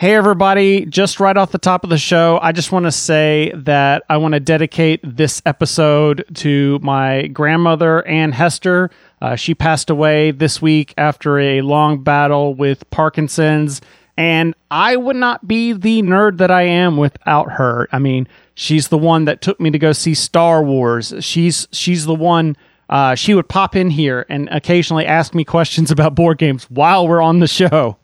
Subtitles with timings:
[0.00, 0.86] Hey, everybody.
[0.86, 4.16] Just right off the top of the show, I just want to say that I
[4.16, 8.90] want to dedicate this episode to my grandmother, Ann Hester.
[9.20, 13.82] Uh, she passed away this week after a long battle with Parkinson's.
[14.16, 17.86] And I would not be the nerd that I am without her.
[17.92, 21.12] I mean, she's the one that took me to go see Star Wars.
[21.20, 22.56] She's she's the one.
[22.88, 27.06] Uh, she would pop in here and occasionally ask me questions about board games while
[27.06, 27.98] we're on the show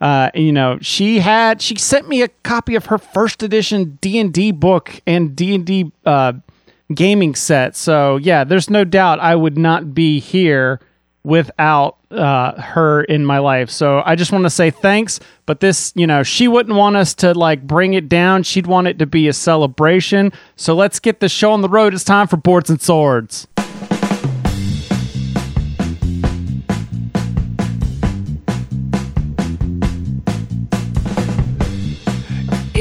[0.00, 4.18] uh, you know, she had she sent me a copy of her first edition D
[4.18, 6.34] and D book and D and D uh,
[6.94, 7.76] gaming set.
[7.76, 10.80] So yeah, there's no doubt I would not be here
[11.24, 13.70] without uh, her in my life.
[13.70, 15.20] So I just want to say thanks.
[15.46, 18.44] But this, you know, she wouldn't want us to like bring it down.
[18.44, 20.32] She'd want it to be a celebration.
[20.56, 21.92] So let's get the show on the road.
[21.92, 23.46] It's time for boards and swords.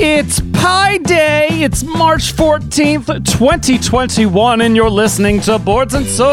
[0.09, 1.49] It's Pi Day.
[1.51, 6.27] It's March 14th, 2021, and you're listening to Boards and Swords.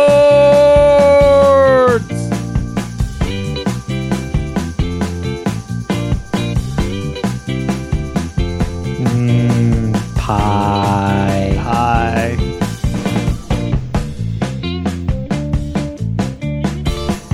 [9.03, 11.57] Mm, pie.
[11.61, 12.37] Hi.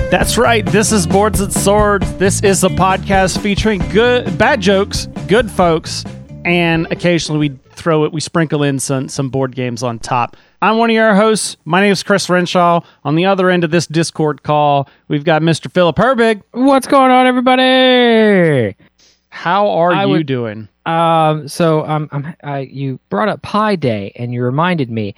[0.09, 0.65] That's right.
[0.65, 2.11] This is Boards and Swords.
[2.17, 6.03] This is a podcast featuring good bad jokes, good folks,
[6.45, 10.37] and occasionally we throw it, we sprinkle in some some board games on top.
[10.61, 11.57] I'm one of your hosts.
[11.65, 12.81] My name is Chris Renshaw.
[13.03, 15.71] On the other end of this Discord call, we've got Mr.
[15.71, 16.41] Philip Herbig.
[16.51, 18.75] What's going on, everybody?
[19.29, 20.67] How are I you would- doing?
[20.85, 25.13] Um, so um, I'm, I, you brought up Pi Day, and you reminded me.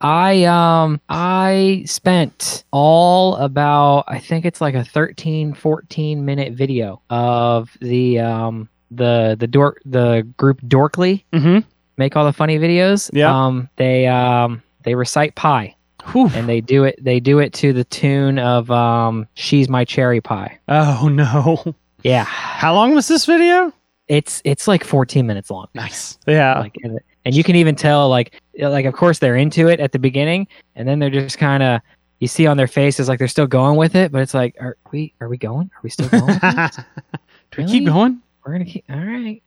[0.00, 7.02] I um I spent all about I think it's like a 13 14 minute video
[7.10, 11.58] of the um the the dork the group Dorkly Mm-hmm.
[11.96, 13.10] make all the funny videos.
[13.12, 13.34] Yeah.
[13.46, 15.74] Um they um they recite pi
[16.12, 16.30] Whew.
[16.34, 20.20] and they do it they do it to the tune of um she's my cherry
[20.20, 20.58] pie.
[20.68, 21.74] Oh no.
[22.02, 22.24] Yeah.
[22.24, 23.72] How long was this video?
[24.06, 25.66] It's it's like 14 minutes long.
[25.74, 26.16] Nice.
[26.26, 26.60] Yeah.
[26.60, 29.92] Like and, and you can even tell like like of course they're into it at
[29.92, 30.46] the beginning
[30.76, 31.80] and then they're just kind of
[32.20, 34.76] you see on their faces like they're still going with it, but it's like are
[34.92, 35.70] we are we going?
[35.74, 36.26] Are we still going?
[36.40, 37.70] Do we Really?
[37.70, 38.20] keep going?
[38.44, 39.42] We're going to keep All right.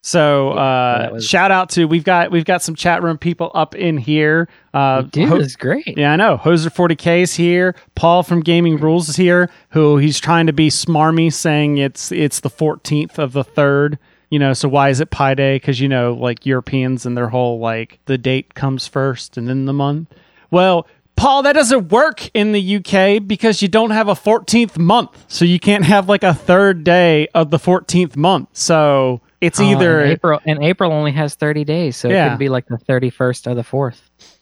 [0.00, 3.74] So uh, was- shout out to we've got we've got some chat room people up
[3.74, 4.48] in here.
[4.72, 5.98] Uh, Dude, Ho- it's great.
[5.98, 6.38] yeah, I know.
[6.38, 7.74] Hoser 40k is here.
[7.94, 9.50] Paul from Gaming Rules is here.
[9.70, 13.98] Who he's trying to be smarmy, saying it's it's the 14th of the third.
[14.30, 15.56] You know, so why is it Pi Day?
[15.56, 19.64] Because you know, like Europeans and their whole like the date comes first and then
[19.66, 20.08] the month.
[20.50, 20.86] Well,
[21.18, 25.44] Paul, that doesn't work in the UK because you don't have a 14th month, so
[25.44, 28.48] you can't have like a third day of the 14th month.
[28.52, 32.30] So it's Oh, either and April and April only has 30 days, so it Yeah.
[32.30, 34.00] could be like the 31st or the 4th.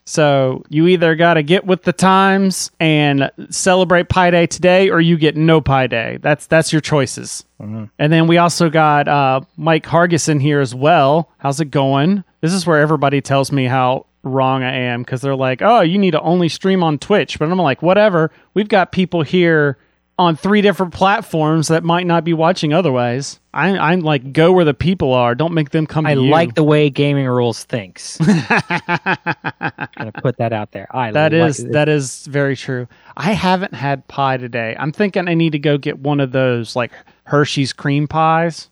[0.09, 5.01] So you either got to get with the times and celebrate Pi Day today, or
[5.01, 6.19] you get no Pi Day.
[6.23, 7.45] That's that's your choices.
[7.59, 11.31] And then we also got uh, Mike Hargison here as well.
[11.39, 12.23] How's it going?
[12.43, 15.99] This is where everybody tells me how wrong I am because they're like, "Oh, you
[15.99, 19.79] need to only stream on Twitch," but I'm like, "Whatever." We've got people here
[20.19, 23.39] on three different platforms that might not be watching otherwise.
[23.53, 25.35] I, I'm like, go where the people are.
[25.35, 28.17] Don't make them come to I like the way Gaming Rules thinks.
[28.19, 30.87] Gonna put that out there.
[30.95, 32.89] I That like is that is very true.
[33.17, 34.75] I haven't had pie today.
[34.79, 36.93] I'm thinking I need to go get one of those like
[37.25, 38.71] Hershey's cream pies.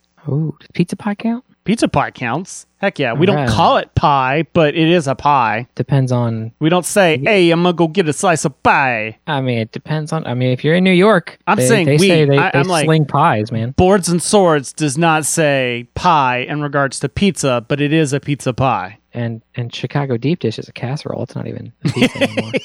[0.58, 1.44] Does pizza pie count?
[1.64, 2.66] Pizza pie counts.
[2.76, 3.14] Heck yeah.
[3.14, 3.50] We don't Alright.
[3.54, 5.66] call it pie, but it is a pie.
[5.74, 6.52] Depends on.
[6.58, 9.72] We don't say, "Hey, I'm gonna go get a slice of pie." I mean, it
[9.72, 10.26] depends on.
[10.26, 12.06] I mean, if you're in New York, I'm they, saying they we.
[12.08, 13.70] say they, I- they I'm like- sling pies, man.
[13.70, 18.20] Boards and Swords does not say pie in regards to pizza, but it is a
[18.20, 18.98] pizza pie.
[19.14, 21.22] And and Chicago deep dish is a casserole.
[21.22, 22.52] It's not even a pizza anymore.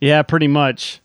[0.00, 1.00] Yeah, pretty much.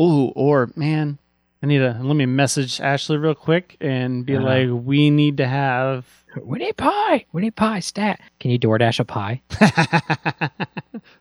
[0.00, 1.18] Ooh, or man,
[1.64, 4.44] I need to let me message Ashley real quick and be Uh-huh.
[4.44, 6.04] like, we need to have
[6.42, 7.24] we need pie.
[7.32, 7.80] We need pie.
[7.80, 8.20] Stat.
[8.38, 9.40] Can you DoorDash a pie?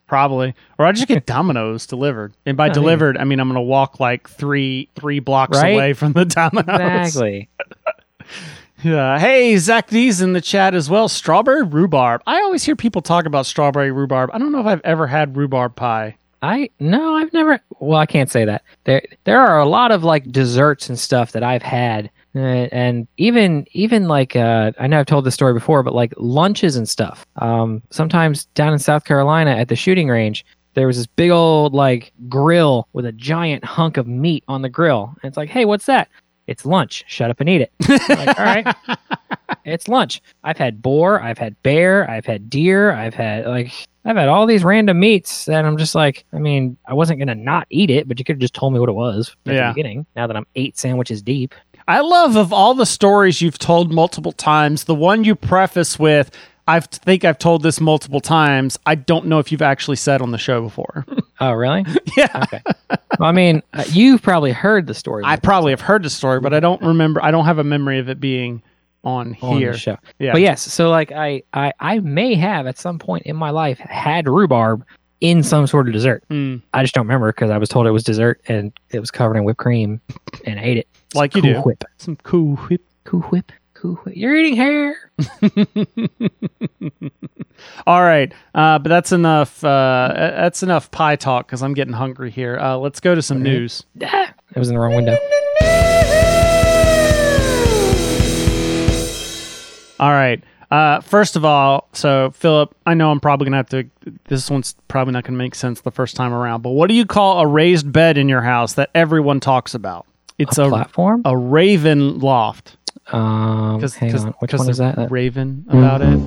[0.08, 2.74] Probably, or I just get Domino's delivered, and by Oh, yeah.
[2.74, 5.76] delivered, I mean I'm gonna walk like three three blocks Right?
[5.76, 7.08] away from the Domino's.
[7.16, 7.48] Exactly.
[8.84, 9.18] Yeah.
[9.20, 11.08] Hey, Zach D's in the chat as well.
[11.08, 12.22] Strawberry rhubarb.
[12.28, 14.30] I always hear people talk about strawberry rhubarb.
[14.34, 16.18] I don't know if I've ever had rhubarb pie.
[16.44, 17.62] I no, I've never.
[17.80, 18.64] Well, I can't say that.
[18.84, 23.08] There, there are a lot of like desserts and stuff that I've had, uh, and
[23.16, 26.88] even even like uh, I know I've told this story before, but like lunches and
[26.88, 27.26] stuff.
[27.38, 31.74] Um, sometimes down in South Carolina at the shooting range, there was this big old
[31.74, 35.64] like grill with a giant hunk of meat on the grill, and it's like, hey,
[35.64, 36.10] what's that?
[36.48, 37.06] It's lunch.
[37.08, 37.72] Shut up and eat it.
[38.10, 38.76] like, all right.
[39.64, 40.22] it's lunch.
[40.44, 43.72] I've had boar, I've had bear, I've had deer, I've had like
[44.06, 47.36] I've had all these random meats that I'm just like, I mean, I wasn't gonna
[47.36, 49.68] not eat it, but you could have just told me what it was at Yeah.
[49.70, 50.06] the beginning.
[50.16, 51.56] Now that I'm eight sandwiches deep.
[51.88, 56.32] I love of all the stories you've told multiple times, the one you preface with,
[56.66, 58.80] I think I've told this multiple times.
[58.86, 61.06] I don't know if you've actually said on the show before.
[61.40, 61.84] Oh, really?
[62.16, 62.44] yeah.
[62.44, 62.62] Okay.
[63.20, 66.40] well, I mean, uh, you've probably heard the story I probably have heard the story,
[66.40, 67.22] but I don't remember.
[67.22, 68.62] I don't have a memory of it being
[69.04, 69.74] on on here.
[69.74, 69.98] the show.
[70.20, 70.32] Yeah.
[70.34, 73.78] But yes, so like I, I I may have at some point in my life
[73.80, 74.86] had rhubarb
[75.20, 76.24] in some sort of dessert.
[76.30, 79.12] Mm, I just don't remember because I was told it was dessert and it was
[79.12, 80.02] covered in whipped cream
[80.46, 80.88] and I ate it.
[81.14, 81.60] like you cool do.
[81.62, 81.84] whip.
[81.98, 82.82] Some cool whip.
[83.06, 83.52] Cool whip.
[83.74, 84.16] Cool whip.
[84.16, 84.96] You're eating hair.
[87.88, 89.64] All right, uh, but that's enough.
[89.64, 92.58] Uh, that's enough pie talk because I'm getting hungry here.
[92.58, 93.84] Uh, let's go to some news.
[94.02, 95.16] Ah, it was in the wrong window.
[100.00, 100.44] All right.
[100.72, 103.84] Uh, first of all, so Philip, I know I'm probably gonna have to.
[104.28, 106.62] This one's probably not gonna make sense the first time around.
[106.64, 110.08] But what do you call a raised bed in your house that everyone talks about?
[110.40, 111.22] It's a a platform.
[111.26, 112.78] a raven loft.
[113.12, 114.34] Um, Because hang on.
[114.40, 114.96] Which one is that?
[114.96, 116.20] That- Raven about it.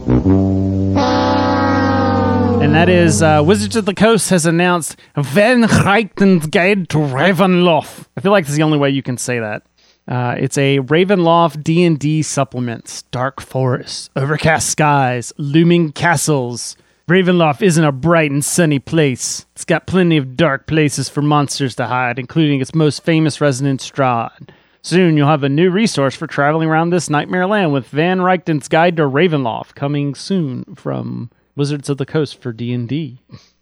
[2.62, 8.06] And that is uh, Wizards of the Coast has announced Van Richten's Guide to Ravenloft.
[8.16, 9.62] I feel like this is the only way you can say that.
[10.08, 16.76] Uh, it's a Ravenloft D&D supplements, dark forests, overcast skies, looming castles.
[17.08, 19.46] Ravenloft isn't a bright and sunny place.
[19.54, 23.80] It's got plenty of dark places for monsters to hide, including its most famous resident,
[23.80, 24.50] Strahd.
[24.82, 28.68] Soon you'll have a new resource for traveling around this nightmare land with Van Richten's
[28.68, 33.20] Guide to Ravenloft, coming soon from Wizards of the Coast for D&D.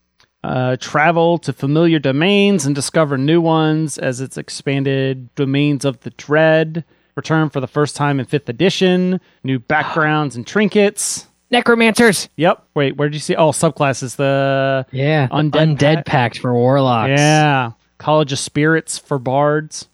[0.44, 6.10] Uh, travel to familiar domains and discover new ones as it's expanded domains of the
[6.10, 6.84] dread.
[7.14, 9.22] Return for the first time in 5th edition.
[9.42, 11.28] New backgrounds and trinkets.
[11.50, 12.28] Necromancers.
[12.36, 12.62] Yep.
[12.74, 13.34] Wait, where did you see?
[13.36, 14.16] Oh, subclasses.
[14.16, 15.28] The Yeah.
[15.28, 16.06] the Undead Undead, pact.
[16.08, 17.08] pact for warlocks.
[17.10, 19.88] yeah, College of Spirits for bards.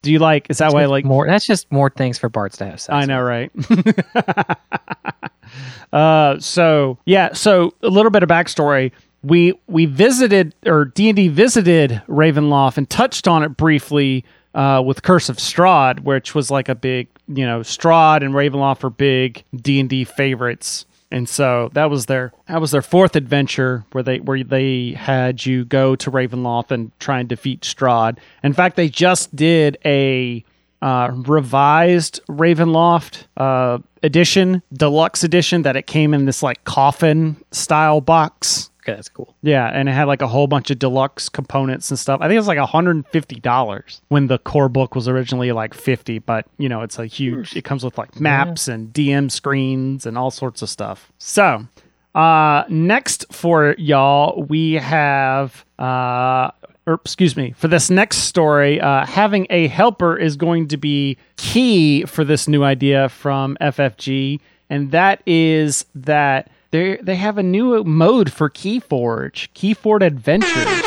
[0.00, 0.46] Do you like?
[0.48, 1.04] Is that why like?
[1.04, 1.26] more.
[1.26, 2.88] That's just more things for bards to have sex.
[2.90, 3.52] I know, right?
[5.92, 8.92] uh, so yeah, so a little bit of backstory.
[9.22, 14.24] We we visited or D and D visited Ravenloft and touched on it briefly
[14.54, 18.84] uh, with Curse of Strahd, which was like a big, you know, Strahd and Ravenloft
[18.84, 20.86] are big D and D favorites.
[21.10, 25.44] And so that was their that was their fourth adventure where they where they had
[25.44, 28.18] you go to Ravenloft and try and defeat Strahd.
[28.42, 30.42] In fact, they just did a
[30.80, 38.00] uh, revised Ravenloft uh, edition, deluxe edition, that it came in this like coffin style
[38.00, 38.70] box.
[38.82, 39.36] Okay, that's cool.
[39.42, 42.20] Yeah, and it had like a whole bunch of deluxe components and stuff.
[42.20, 46.46] I think it was like $150 when the core book was originally like 50, but
[46.58, 50.32] you know, it's a huge it comes with like maps and DM screens and all
[50.32, 51.12] sorts of stuff.
[51.18, 51.66] So,
[52.16, 56.50] uh next for y'all, we have uh
[56.84, 61.16] or excuse me, for this next story, uh, having a helper is going to be
[61.36, 67.42] key for this new idea from FFG, and that is that they they have a
[67.42, 70.82] new mode for Keyforge, Keyforge Adventures.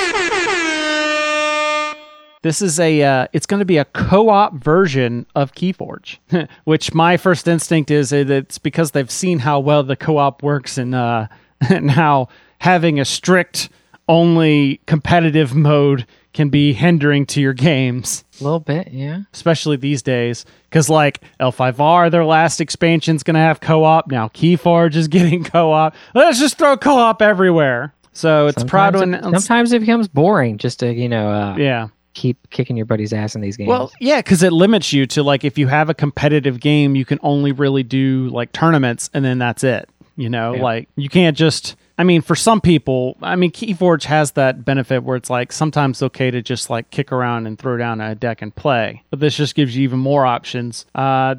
[2.42, 6.18] This is a uh, it's going to be a co-op version of Keyforge,
[6.66, 10.78] which my first instinct is that it's because they've seen how well the co-op works
[10.78, 11.28] and uh,
[11.70, 12.28] and how
[12.60, 13.70] having a strict
[14.08, 19.22] only competitive mode can be hindering to your games A little bit, yeah.
[19.34, 20.46] especially these days.
[20.70, 24.12] Because like L5R, their last expansion's gonna have co-op.
[24.12, 25.96] Now Keyforge is getting co-op.
[26.14, 27.94] Let's just throw co-op everywhere.
[28.12, 31.56] So it's proud to Sometimes it, sometimes it becomes boring just to you know uh,
[31.58, 31.88] Yeah.
[32.14, 33.70] keep kicking your buddy's ass in these games.
[33.70, 37.06] Well, yeah, because it limits you to like if you have a competitive game, you
[37.06, 39.90] can only really do like tournaments, and then that's it.
[40.18, 40.62] You know, Yeah.
[40.64, 41.76] like you can't just.
[41.98, 46.04] I mean, for some people, I mean, Keyforge has that benefit where it's like sometimes
[46.04, 49.04] okay to just like kick around and throw down a deck and play.
[49.12, 50.86] But this just gives you even more options.
[50.94, 51.36] Uh,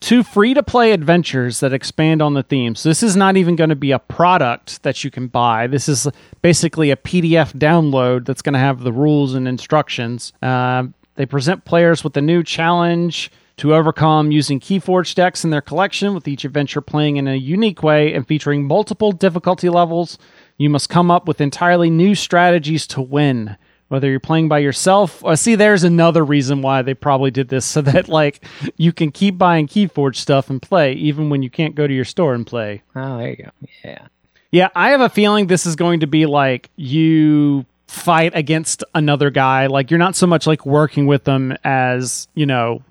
[0.00, 2.76] two free to play adventures that expand on the theme.
[2.76, 5.66] So this is not even going to be a product that you can buy.
[5.66, 6.06] This is
[6.40, 10.32] basically a PDF download that's going to have the rules and instructions.
[10.40, 10.84] Uh,
[11.16, 16.14] they present players with a new challenge to overcome using Keyforge decks in their collection,
[16.14, 20.18] with each adventure playing in a unique way and featuring multiple difficulty levels.
[20.58, 23.56] You must come up with entirely new strategies to win.
[23.88, 27.66] Whether you're playing by yourself, uh, see, there's another reason why they probably did this
[27.66, 28.44] so that like
[28.76, 32.06] you can keep buying Keyforge stuff and play even when you can't go to your
[32.06, 32.82] store and play.
[32.96, 33.50] oh, there you go.
[33.84, 34.06] Yeah.
[34.50, 39.30] Yeah, I have a feeling this is going to be like you fight against another
[39.30, 39.66] guy.
[39.66, 42.82] Like you're not so much like working with them as, you know,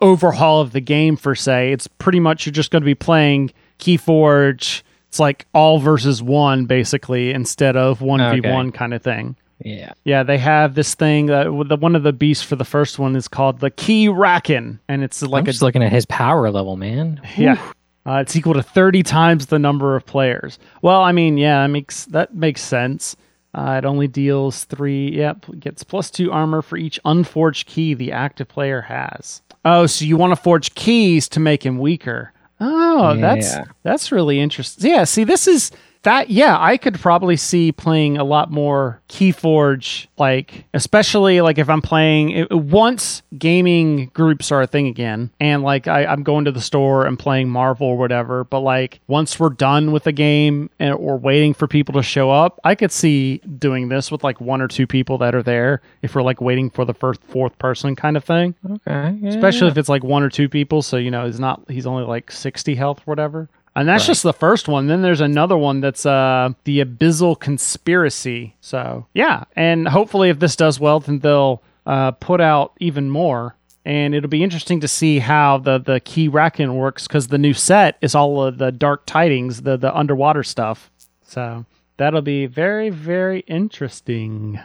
[0.00, 1.72] overhaul of the game per se.
[1.72, 4.82] It's pretty much you're just going to be playing Keyforge.
[5.08, 9.36] It's like all versus one basically instead of one v one kind of thing.
[9.62, 9.92] Yeah.
[10.04, 13.16] Yeah, they have this thing that the one of the beasts for the first one
[13.16, 16.76] is called the Keyraken, and it's like I'm a just looking at his power level,
[16.76, 17.20] man.
[17.36, 17.60] yeah.
[18.06, 20.58] Uh, it's equal to 30 times the number of players.
[20.80, 23.14] Well, I mean, yeah, that makes that makes sense.
[23.52, 25.10] Uh, it only deals three.
[25.10, 29.42] Yep, gets plus two armor for each unforged key the active player has.
[29.64, 32.32] Oh, so you want to forge keys to make him weaker?
[32.60, 34.90] Oh, that's that's really interesting.
[34.90, 36.30] Yeah, see, this is that.
[36.30, 41.82] Yeah, I could probably see playing a lot more Keyforge, like especially like if I'm
[41.82, 46.52] playing it, once gaming groups are a thing again, and like I, I'm going to
[46.52, 48.44] the store and playing Marvel or whatever.
[48.44, 52.30] But like once we're done with the game and or waiting for people to show
[52.30, 55.82] up, I could see doing this with like one or two people that are there
[56.02, 59.16] if we're like waiting for the first fourth person kind of thing Okay.
[59.20, 59.72] yeah, especially yeah.
[59.72, 62.30] if it's like one or two people so you know he's not he's only like
[62.30, 64.86] 60 health or whatever and that's just the first one.
[64.86, 68.56] Then there's another one that's uh the abyssal conspiracy.
[68.60, 69.44] So yeah.
[69.56, 73.56] And hopefully if this does well then they'll uh put out even more.
[73.84, 77.96] And it'll be interesting to see how the the Keyraken works because the new set
[78.00, 80.90] is all of the dark tidings the the underwater stuff.
[81.22, 81.64] So
[81.96, 84.60] that'll be very very interesting.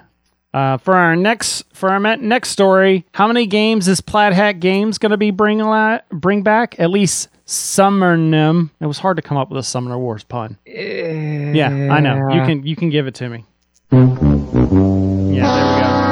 [0.54, 4.98] Uh, for our next for our next story, how many games is Plaid Hat Games
[4.98, 6.80] going to be bring la- bring back?
[6.80, 8.72] At least Summonem.
[8.80, 10.58] It was hard to come up with a Summoner Wars pun.
[10.66, 12.34] Yeah, I know.
[12.34, 13.46] You can you can give it to me.
[13.92, 16.06] Yeah, there we go.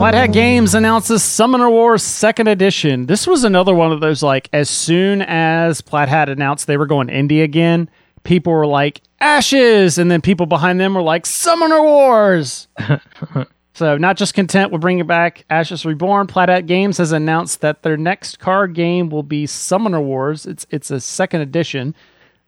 [0.00, 3.06] Hat Games announces Summoner Wars Second Edition.
[3.06, 7.08] This was another one of those like as soon as Hat announced they were going
[7.08, 7.88] indie again,
[8.24, 12.68] people were like Ashes, and then people behind them were like Summoner Wars.
[13.72, 17.82] So, not just content with bringing back Ashes Reborn, Plaid Hat Games has announced that
[17.82, 20.44] their next card game will be Summoner Wars.
[20.44, 21.94] It's it's a second edition.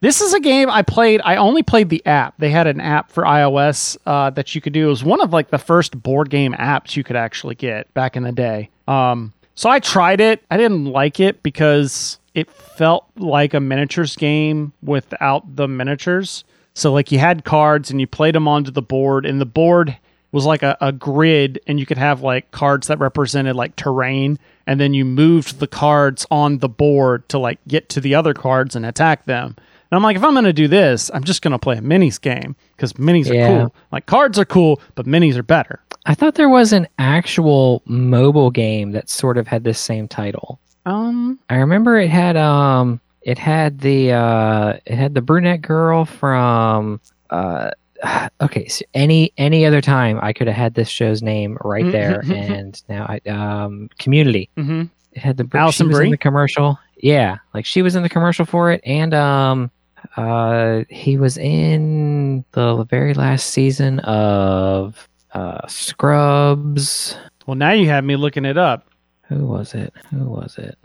[0.01, 1.21] This is a game I played.
[1.25, 2.35] I only played the app.
[2.39, 4.87] They had an app for iOS uh, that you could do.
[4.87, 8.17] It was one of like the first board game apps you could actually get back
[8.17, 8.69] in the day.
[8.89, 10.43] Um, so I tried it.
[10.51, 16.43] I didn't like it because it felt like a miniatures game without the miniatures.
[16.75, 19.97] So like you had cards and you played them onto the board, and the board
[20.33, 24.39] was like a, a grid and you could have like cards that represented like terrain
[24.67, 28.33] and then you moved the cards on the board to like get to the other
[28.35, 29.55] cards and attack them.
[29.57, 31.83] And i'm like if i'm going to do this i'm just going to play a
[31.83, 33.75] minis game because minis are cool.
[33.93, 35.81] Like cards are cool but minis are better.
[36.07, 40.59] I thought there was an actual mobile game that sort of had this same title.
[40.87, 46.07] um I remember it had um it had the uh it had the brunette girl
[46.07, 47.71] from uh
[48.41, 52.23] okay so any any other time I could have had this show's name right there
[52.27, 54.51] and now I um community.
[54.57, 54.91] Mhm.
[55.13, 56.07] it had the she was Brie?
[56.07, 56.79] in the commercial.
[56.97, 59.71] Yeah like she was in the commercial for it and um
[60.17, 67.17] uh he was in the very last season of uh Scrubs.
[67.47, 68.89] Well now you have me looking it up.
[69.29, 69.95] Who was it?
[70.11, 70.77] Who was it?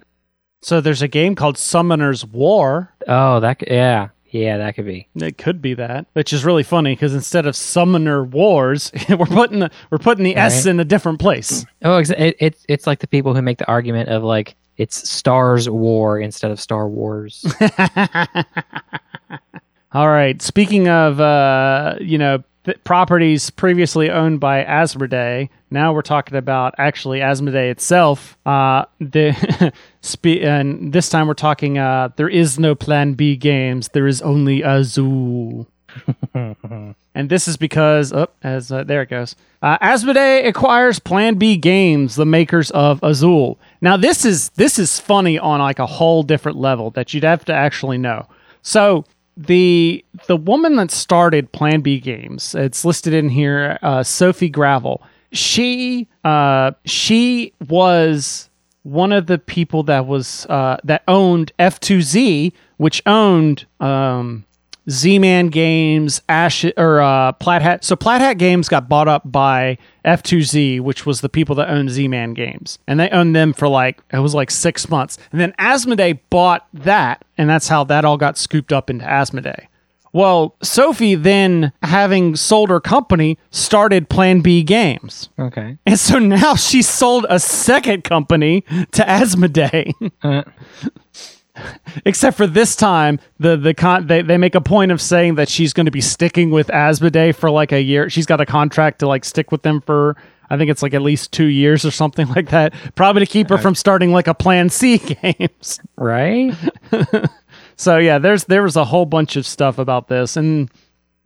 [0.62, 2.94] So there's a game called summoner's war.
[3.08, 5.08] Oh, that yeah, yeah, that could be.
[5.16, 9.60] It could be that, which is really funny because instead of Summoner Wars, we're putting
[9.60, 10.72] the we're putting the S Right.
[10.72, 11.66] in a different place.
[11.84, 15.10] Oh, exa- it, it, it's like the people who make the argument of like it's
[15.10, 17.46] Stars War instead of Star Wars.
[19.94, 20.40] All right.
[20.42, 26.76] Speaking of, uh, you know, th- properties previously owned by Asmodee, now we're talking about
[26.78, 28.38] actually Asmodee itself.
[28.46, 31.80] Uh, the spe- and this time we're talking.
[31.80, 33.90] Uh, there is no Plan B games.
[33.90, 35.68] There is only Azul.
[37.18, 39.36] And this is because, oh, as uh, there it goes.
[39.64, 43.58] Uh, Asmodee acquires Plan B Games, the makers of Azul.
[43.82, 47.44] Now this is this is funny on like a whole different level that you'd have
[47.46, 48.28] to actually know.
[48.62, 49.04] So
[49.38, 55.04] the the woman that started Plan B Games, it's listed in here, uh, Sophie Gravel.
[55.32, 58.50] She uh, she was
[58.82, 64.46] one of the people that was uh, that owned F2Z, which owned um,
[64.90, 67.84] Z-Man Games, Ash or uh, Plaid Hat.
[67.84, 71.90] So Plaid Hat Games got bought up by F2Z, which was the people that owned
[71.90, 75.54] Z-Man Games, and they owned them for like it was like six months, and then
[75.60, 79.68] Asmodee bought that, and that's how that all got scooped up into Asmodee.
[80.14, 85.30] Well, Sophie then, having sold her company, started Plan B Games.
[85.38, 85.78] okay.
[85.86, 89.92] And so now she sold a second company to Asmodee.
[90.24, 90.44] Uh,
[92.06, 95.50] Except for this time, the the con- they, they make a point of saying that
[95.50, 98.10] she's going to be sticking with Asmodee for like a year.
[98.10, 100.16] She's got a contract to like stick with them for
[100.50, 102.74] I think it's like at least two years or something like that.
[102.96, 105.80] Probably to keep her from starting like a Plan C games.
[105.96, 106.54] Right?
[107.78, 110.70] So yeah, there's there was a whole bunch of stuff about this, and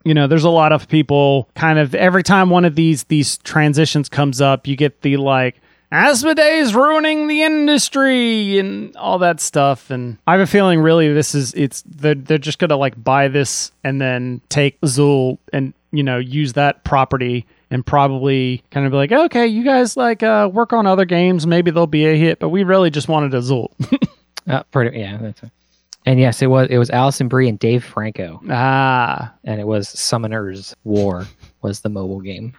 [0.03, 3.37] you know, there's a lot of people kind of every time one of these these
[3.37, 5.60] transitions comes up, you get the like
[5.91, 9.89] Asmodee's ruining the industry and all that stuff.
[9.91, 13.27] And I have a feeling really this is it's they're they're just gonna like buy
[13.27, 18.91] this and then take Azul and you know use that property and probably kind of
[18.91, 22.15] be like, okay, you guys like uh, work on other games, maybe they'll be a
[22.15, 23.67] hit, but we really just wanted a Zool.
[24.47, 25.17] Uh, pretty, yeah.
[25.17, 25.51] That's a,
[26.03, 29.87] and yes, it was it was Alison Brie and Dave Franco, ah, and it was
[29.87, 31.27] Summoners War
[31.61, 32.53] was the mobile game.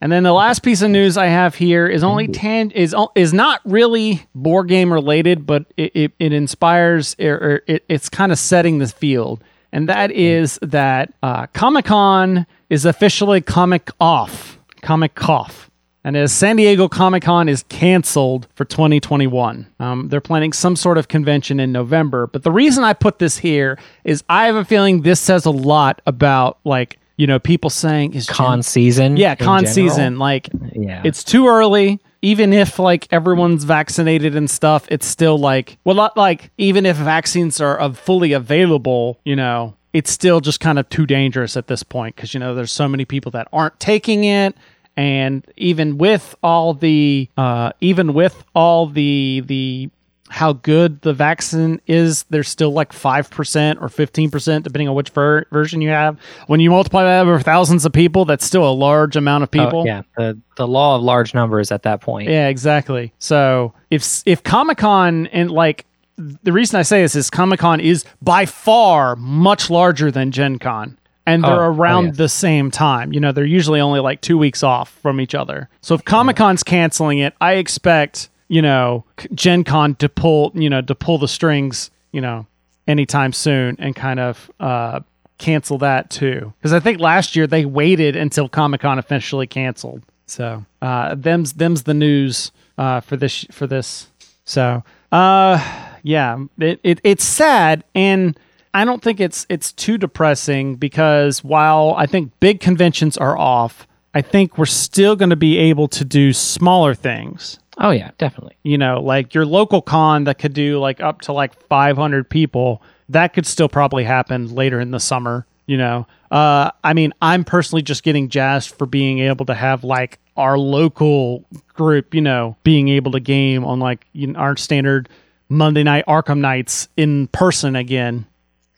[0.00, 3.32] And then the last piece of news I have here is only tan is is
[3.32, 8.32] not really board game related, but it it, it inspires or, or it, it's kind
[8.32, 14.58] of setting the field, and that is that uh, Comic Con is officially comic off,
[14.80, 15.70] comic Cough.
[16.04, 20.98] And as San Diego Comic Con is canceled for 2021, um, they're planning some sort
[20.98, 22.26] of convention in November.
[22.26, 25.52] But the reason I put this here is I have a feeling this says a
[25.52, 29.74] lot about like you know people saying is Gen- Con season, yeah con general.
[29.74, 32.00] season like Yeah, it's too early.
[32.24, 36.96] Even if like everyone's vaccinated and stuff it's still like well not like even if
[36.96, 41.66] vaccines are uh, fully available you know it's still just kind of too dangerous at
[41.66, 44.56] this point because you know there's so many people that aren't taking it.
[44.96, 49.90] And even with all the uh even with all the the
[50.32, 55.44] how good the vaccine is there's still like 5% or 15% depending on which ver-
[55.52, 59.14] version you have when you multiply that over thousands of people that's still a large
[59.14, 62.28] amount of Oh, people yeah, the the law of large numbers at that point.
[62.28, 63.12] yeah, exactly.
[63.18, 65.84] So if if Comic Con and like
[66.16, 70.58] the reason I say this is Comic Con is by far much larger than Gen
[70.58, 70.96] Con.
[71.24, 72.16] And they're Oh, oh, around yes.
[72.16, 73.12] the same time.
[73.12, 75.68] You know, they're usually only like two weeks off from each other.
[75.80, 79.02] So if Comic Con's canceling it, I expect, you know,
[79.34, 82.46] Gen Con to pull, you know, to pull the strings, you know,
[82.86, 85.00] anytime soon and kind of uh
[85.38, 86.52] cancel that too.
[86.58, 90.02] Because I think last year they waited until Comic Con officially canceled.
[90.26, 94.08] So uh, them's them's the news uh, for this for this.
[94.44, 98.38] So uh, yeah, it, it it's sad, and
[98.74, 103.86] I don't think it's it's too depressing because while I think big conventions are off,
[104.12, 108.56] I think we're still going to be able to do smaller things Oh yeah, definitely.
[108.62, 112.82] you know, like your local con that could do like up to like 500 people,
[113.08, 116.06] that could still probably happen later in the summer, you know.
[116.30, 120.58] Uh I mean, I'm personally just getting jazzed for being able to have like our
[120.58, 125.08] local group, you know, being able to game on like you know, our standard
[125.48, 128.26] Monday night Arkham nights in person again.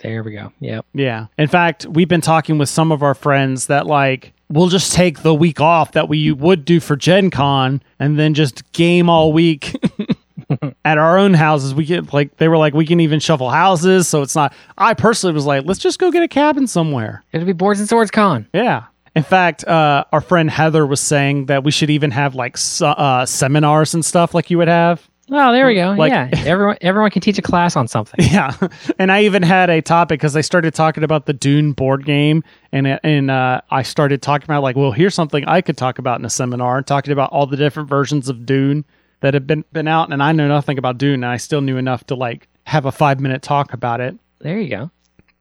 [0.00, 0.52] There we go.
[0.60, 0.84] Yep.
[0.92, 1.26] Yeah.
[1.38, 5.22] In fact, we've been talking with some of our friends that like we'll just take
[5.22, 9.32] the week off that we would do for Gen Con and then just game all
[9.32, 9.76] week
[10.84, 11.74] at our own houses.
[11.74, 14.94] We get like they were like we can even shuffle houses, so it's not I
[14.94, 17.24] personally was like, let's just go get a cabin somewhere.
[17.32, 18.46] It'll be Boards and Swords Con.
[18.52, 18.84] Yeah.
[19.16, 23.24] In fact, uh, our friend Heather was saying that we should even have like uh,
[23.26, 25.08] seminars and stuff like you would have.
[25.36, 25.94] Oh, there we go.
[25.98, 28.24] Like- yeah, everyone everyone can teach a class on something.
[28.32, 28.56] Yeah,
[28.98, 32.44] and I even had a topic because I started talking about the Dune board game,
[32.72, 36.18] and and uh, I started talking about like, well, here's something I could talk about
[36.20, 38.84] in a seminar, talking about all the different versions of Dune
[39.20, 41.76] that have been been out, and I know nothing about Dune, and I still knew
[41.78, 44.16] enough to like have a five minute talk about it.
[44.40, 44.90] There you go.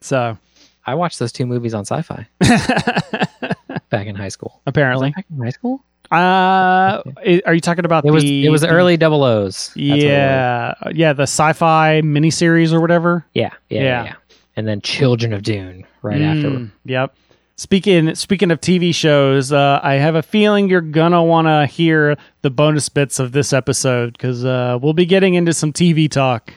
[0.02, 0.38] So
[0.86, 2.28] I watched those two movies on Sci-Fi
[3.90, 4.62] back in high school.
[4.66, 5.84] apparently, Back in high school?
[6.14, 7.02] Uh,
[7.46, 9.72] are you talking about It was the it was the early double O's.
[9.76, 10.04] That's was.
[10.04, 13.26] yeah, yeah, the sci-fi miniseries or whatever.
[13.34, 13.82] yeah, yeah, Yeah.
[13.82, 14.16] yeah, yeah.
[14.56, 16.50] And then Children of Dune right after.
[16.50, 17.16] Mm, Yep.
[17.56, 22.18] Speaking speaking of TV shows, uh, I have a feeling you're gonna want to hear
[22.42, 26.52] the bonus bits of this episode because uh, we'll be getting into some TV talk.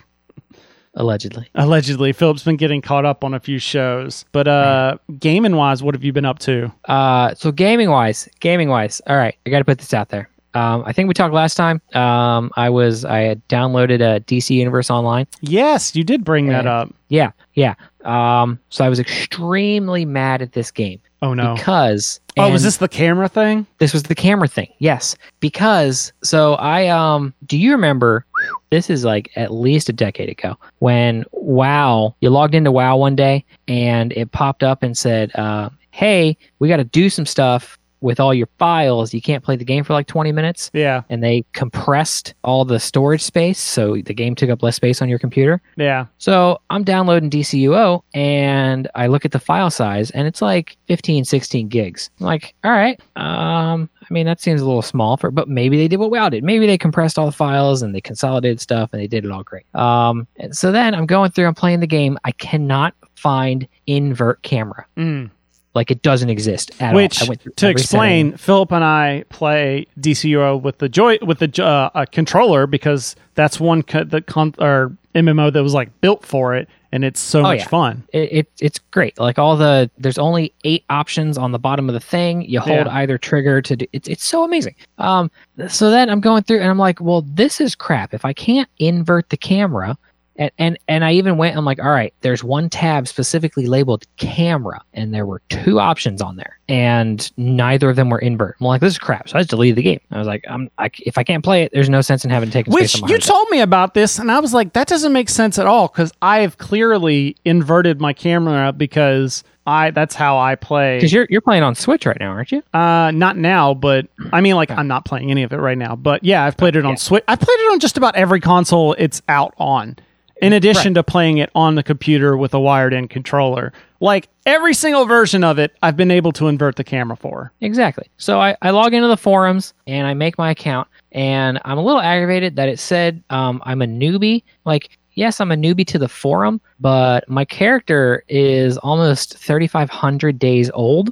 [0.96, 1.48] Allegedly.
[1.54, 5.94] Allegedly, Philip's been getting caught up on a few shows, but uh, gaming wise, what
[5.94, 6.72] have you been up to?
[6.87, 10.28] Uh, so gaming wise, gaming wise, all right, I got to put this out there.
[10.54, 11.82] Um, I think we talked last time.
[11.94, 15.26] Um, I was I had downloaded a DC Universe Online.
[15.42, 16.94] Yes, you did bring that up.
[17.11, 17.74] Yeah, yeah.
[18.06, 21.54] Um, so I was extremely mad at this game Oh no!
[21.56, 23.66] because Oh, was this the camera thing?
[23.78, 24.68] this was the camera thing?
[24.78, 27.35] Yes, because so I um.
[27.44, 28.24] Do you remember?
[28.70, 32.14] This is like at least a decade ago when WoW.
[32.20, 36.68] You logged into WoW one day and it popped up and said, uh, "Hey, we
[36.68, 39.92] got to do some stuff." With all your files, you can't play the game for
[39.92, 40.71] like 20 minutes.
[40.73, 41.03] Yeah.
[41.11, 45.09] And they compressed all the storage space, so the game took up less space on
[45.09, 45.61] your computer.
[45.77, 46.07] Yeah.
[46.19, 51.25] So I'm downloading DCUO and I look at the file size and it's like 15,
[51.25, 52.09] 16 gigs.
[52.21, 55.77] I'm like, all right, um, I mean, that seems a little small for, but maybe
[55.77, 56.45] they did what WoW did.
[56.45, 59.42] Maybe they compressed all the files and they consolidated stuff and they did it all
[59.42, 59.66] great.
[59.75, 62.16] Um, and so then I'm going through, I'm playing the game.
[62.25, 64.87] I cannot find invert camera.
[64.97, 65.31] Mm.
[65.76, 67.26] Like it doesn't exist at Which, all.
[67.26, 68.38] I went through to explain, setting.
[68.38, 73.60] Philip and I play DCUO with the joy with the uh, uh, controller because that's
[73.60, 77.42] one co- the con- or MMO that was like built for it, and it's so
[77.42, 77.68] much Oh, yeah.
[77.68, 78.04] fun.
[78.12, 79.18] it, it it's great.
[79.18, 82.42] Like all the there's only eight options on the bottom of the thing.
[82.42, 82.94] You hold Yeah.
[82.96, 84.74] either trigger to do it's it's so amazing.
[84.98, 85.30] Um
[85.68, 88.12] so then I'm going through and I'm like, well, this is crap.
[88.14, 89.96] If I can't invert the camera
[90.38, 94.05] and and, and I even went, I'm like, all right, there's one tab specifically labeled
[94.16, 98.57] camera, and there were two options on there, and neither of them were invert.
[98.61, 99.29] I'm like, this is crap.
[99.29, 100.01] So I just deleted the game.
[100.11, 102.51] I was like, I'm I, if I can't play it, there's no sense in having
[102.51, 105.59] taken Which you told me about this, and I was like, that doesn't make sense
[105.59, 110.99] at all because I have clearly inverted my camera because I that's how I play.
[110.99, 112.62] because you're you're playing on Switch right now, aren't you?
[112.72, 115.96] Uh, not now, but I mean, like, I'm not playing any of it right now.
[115.96, 116.96] But yeah, I've played it on Yeah.
[116.96, 117.25] Switch.
[117.27, 119.96] I've played it on just about every console it's out on.
[120.42, 125.07] In addition to playing it on the computer with a wired-in controller, like every single
[125.07, 127.53] version of it, I've been able to invert the camera for.
[127.62, 128.07] Exactly.
[128.18, 131.83] So I, I log into the forums and I make my account, and I'm a
[131.83, 134.42] little aggravated that it said um, I'm a newbie.
[134.66, 140.70] Like, yes, I'm a newbie to the forum, but my character is almost 3,500 days
[140.72, 141.11] old.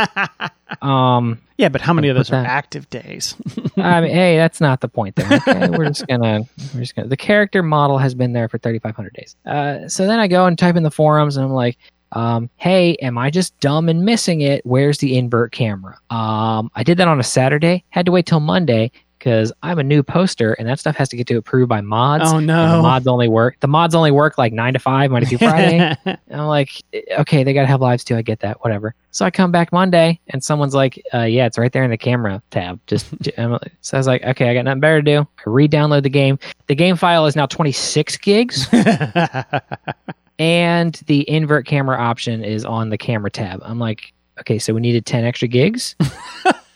[0.82, 3.34] um, yeah, but how many of those are that- active days?
[3.76, 5.40] I mean, hey, that's not the point there.
[5.46, 6.42] Okay, we're just gonna,
[6.74, 7.08] we're just gonna.
[7.08, 9.36] The character model has been there for 3,500 days.
[9.44, 11.76] Uh, so then I go and type in the forums, and I'm like,
[12.12, 14.64] um, "Hey, am I just dumb and missing it?
[14.64, 17.84] Where's the invert camera?" Um, I did that on a Saturday.
[17.90, 18.90] Had to wait till Monday
[19.28, 22.24] because I'm a new poster, and that stuff has to get to approved by mods.
[22.26, 22.80] oh and the no!
[22.80, 23.60] mods only work.
[23.60, 25.96] The mods only work like nine to five, Monday through Friday.
[26.28, 26.70] And I'm like,
[27.18, 28.16] okay, they got to have lives too.
[28.16, 28.94] I get that, whatever.
[29.10, 31.98] So I come back Monday and someone's like, uh, yeah, it's right there in the
[31.98, 32.80] camera tab.
[32.86, 35.20] Just so I was like, okay, I got nothing better to do.
[35.20, 36.38] I re-download the game.
[36.66, 38.68] The game file is now 26 gigs,
[40.38, 43.60] and the invert camera option is on the camera tab.
[43.62, 45.94] I'm like, okay, so we needed 10 extra gigs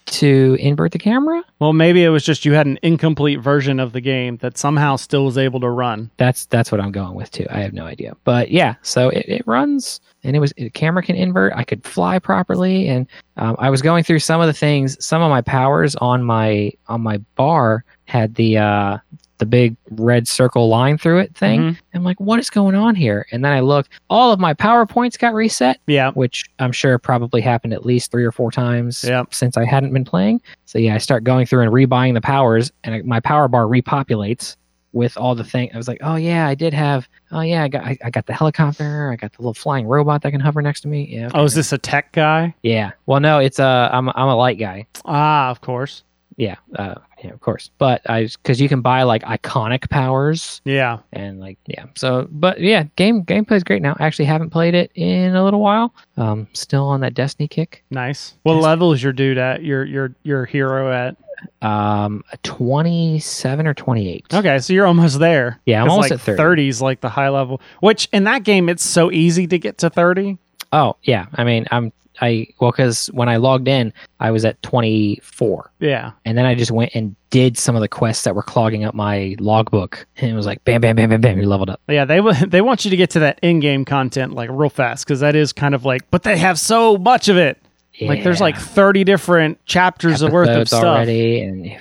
[0.06, 1.42] to invert the camera.
[1.58, 4.96] well, maybe it was just you had an incomplete version of the game that somehow
[4.96, 6.10] still was able to run.
[6.16, 7.46] That's that's what I'm going with too.
[7.50, 8.74] I have no idea, but yeah.
[8.82, 11.52] So it, it runs, and it was the camera can invert.
[11.54, 15.02] I could fly properly, and um, I was going through some of the things.
[15.04, 18.98] Some of my powers on my on my bar had the uh,
[19.42, 21.61] the big red circle line through it thing.
[21.61, 21.76] Mhm.
[21.94, 23.26] I'm like, what is going on here?
[23.33, 26.12] And then I look, All of my powerpoints got reset, Yeah.
[26.12, 30.05] which I'm sure probably happened at least three or four times since I hadn't been
[30.05, 30.40] playing.
[30.64, 33.64] So yeah, I start going through and rebuying the powers, and I- my power bar
[33.64, 34.55] repopulates
[34.92, 35.70] with all the thing.
[35.74, 37.09] I was like, oh yeah, I did have.
[37.33, 39.11] Oh yeah, I got I, I got the helicopter.
[39.11, 41.09] I got the little flying robot that can hover next to me.
[41.11, 41.26] Yeah.
[41.26, 41.38] okay.
[41.38, 42.55] Oh, is this a tech guy?
[42.62, 42.92] Yeah.
[43.07, 44.87] Well, no, it's uh, I'm I'm a light guy.
[45.05, 46.05] Ah, of course.
[46.37, 46.57] Yeah.
[46.77, 47.71] Uh, yeah, of course.
[47.79, 50.99] But I because you can buy like iconic powers Yeah.
[51.12, 51.85] and like yeah.
[51.95, 53.97] So, but yeah, game gameplay's great now.
[53.99, 55.95] I actually haven't played it in a little while.
[56.16, 57.85] Um, still on that Destiny kick.
[57.90, 58.35] Nice.
[58.42, 58.62] What Yes.
[58.64, 59.62] level is your dude at?
[59.62, 61.16] Your your your hero at?
[61.61, 64.27] Um, 27 or 28.
[64.33, 65.61] Okay, so you're almost there.
[65.66, 66.37] Yeah, I'm almost like at 30.
[66.37, 67.61] 30 is like the high level.
[67.81, 70.38] Which in that game, it's so easy to get to 30.
[70.72, 74.61] Oh yeah, I mean I'm I well because when I logged in I was at
[74.62, 76.12] 24 Yeah.
[76.26, 78.94] and then I just went and did some of the quests that were clogging up
[78.94, 81.80] my logbook and it was like bam bam bam bam bam you leveled up.
[81.88, 85.20] Yeah, they they want you to get to that in-game content like real fast because
[85.20, 87.58] that is kind of like, but they have so much of it.
[88.00, 90.85] Like there's like 30 different chapters worth of Episodes stuff.
[90.85, 91.76] already and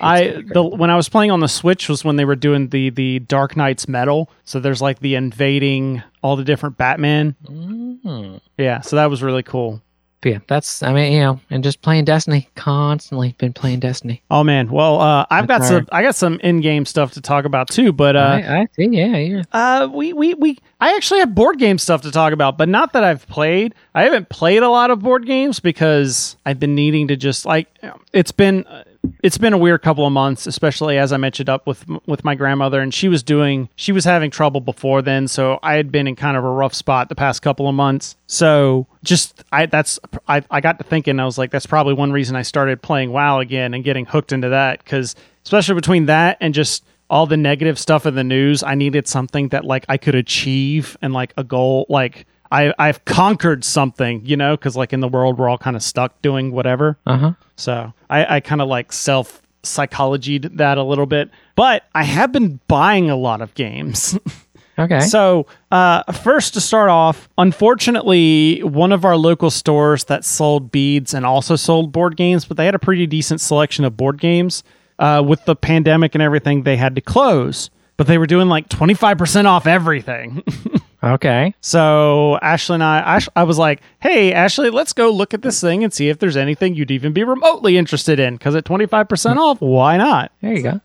[0.00, 2.90] I the when I was playing on the Switch was when they were doing the
[2.90, 4.30] the Dark Knight's Metal.
[4.44, 7.34] So there's like the invading all the different Batman.
[7.48, 8.40] Mhm.
[8.56, 9.82] Yeah, so that was really cool.
[10.20, 14.20] But yeah, that's I mean you know and just playing Destiny constantly been playing Destiny.
[14.32, 17.44] Oh man, well uh, I've got That's some I got some in-game stuff to talk
[17.44, 21.20] about too, but uh, I, I see yeah you're Uh, we, we, we, I actually
[21.20, 23.76] have board game stuff to talk about, but not that I've played.
[23.94, 27.68] I haven't played a lot of board games because I've been needing to just like,
[28.12, 28.64] it's been,
[29.22, 32.34] it's been a weird couple of months, especially as I mentioned up with, with my
[32.34, 35.28] grandmother and she was doing, she was having trouble before then.
[35.28, 38.16] So I had been in kind of a rough spot the past couple of months.
[38.26, 42.12] So just, I, that's, I, I got to thinking, I was like, that's probably one
[42.12, 44.84] reason I started playing WoW again and getting hooked into that.
[44.84, 49.08] Cause especially between that and just, all the negative stuff in the news, I needed
[49.08, 54.24] something that like I could achieve and like a goal, like I I've conquered something,
[54.24, 56.98] you know, because like in the world we're all kind of stuck doing whatever.
[57.06, 57.32] Uh huh.
[57.56, 62.32] So I, I kind of like self psychology that a little bit, but I have
[62.32, 64.18] been buying a lot of games.
[64.78, 65.00] Okay.
[65.00, 71.14] So, uh, first to start off, unfortunately, one of our local stores that sold beads
[71.14, 74.62] and also sold board games, but they had a pretty decent selection of board games.
[75.00, 78.68] Uh, with the pandemic and everything, they had to close, but they were doing like
[78.68, 80.42] 25% off everything.
[81.14, 81.54] okay.
[81.60, 85.60] so, Ashley and I, Ash, I was like, hey, Ashley, let's go look at this
[85.60, 88.34] thing and see if there's anything you'd even be remotely interested in.
[88.34, 90.32] Because at 25% off, why not?
[90.40, 90.80] There you go.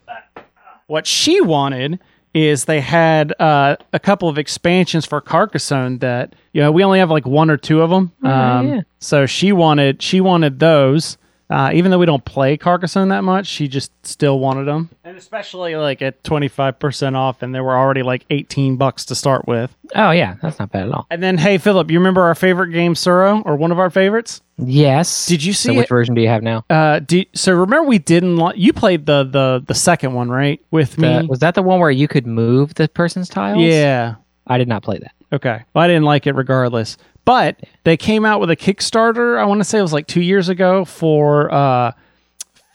[0.87, 1.99] What she wanted
[2.33, 6.99] is they had uh, a couple of expansions for Carcassonne that you know we only
[6.99, 8.11] have like one or two of them.
[8.23, 8.81] Um, yeah.
[8.99, 11.17] So she wanted she wanted those.
[11.53, 15.15] Uh, even though we don't play Carcassonne that much, she just still wanted them, and
[15.17, 19.13] especially like at twenty five percent off, and they were already like eighteen bucks to
[19.15, 19.75] start with.
[19.93, 21.05] Oh yeah, that's not bad at all.
[21.11, 24.41] And then, hey Philip, you remember our favorite game, Tsuro, or one of our favorites?
[24.57, 25.27] Yes.
[25.27, 25.89] Did you So see which it?
[25.89, 26.65] version do you have now?
[26.69, 28.37] Uh, do, so remember we didn't.
[28.37, 30.59] Li- you played the the the second one, right?
[30.71, 31.27] With me.
[31.27, 33.59] Was that the one where you could move the person's tiles?
[33.61, 34.15] yeah.
[34.47, 35.11] I did not play that.
[35.33, 35.63] Okay.
[35.73, 36.95] Well, I didn't like it regardless.
[37.25, 40.21] But they came out with a Kickstarter, I want to say it was like two
[40.21, 41.93] years ago for uh,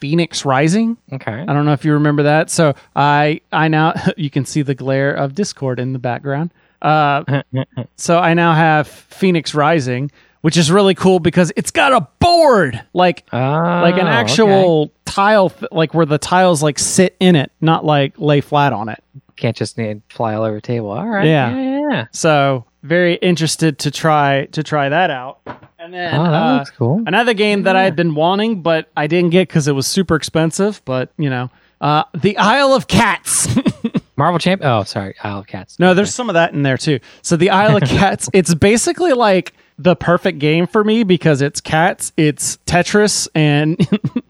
[0.01, 0.97] Phoenix Rising.
[1.13, 1.31] Okay.
[1.31, 2.49] I don't know if you remember that.
[2.49, 6.51] So I I now you can see the glare of Discord in the background.
[6.81, 7.43] Uh,
[7.95, 12.81] so I now have Phoenix Rising, which is really cool because it's got a board
[12.93, 14.91] like like an Oh, actual okay.
[15.05, 19.03] tile like where the tiles like sit in it, not like lay flat on it.
[19.39, 20.91] Can't just need fly all over the table.
[20.91, 21.25] All right.
[21.25, 21.49] Yeah.
[21.55, 21.61] Yeah.
[21.79, 22.05] yeah, yeah.
[22.11, 25.39] So very interested to try to try that out.
[25.79, 27.03] And then Oh, uh, cool.
[27.07, 30.15] another game that I had been wanting, but I didn't get because it was super
[30.15, 30.81] expensive.
[30.85, 31.49] But you know,
[31.81, 33.47] uh, the Isle of Cats.
[34.17, 34.61] Marvel Champ.
[34.63, 35.15] Oh, sorry.
[35.23, 35.79] Isle of Cats.
[35.79, 36.99] no, there's some of that in there too.
[37.21, 41.61] So the Isle of Cats, it's basically like the perfect game for me because it's
[41.61, 43.77] cats, it's Tetris, and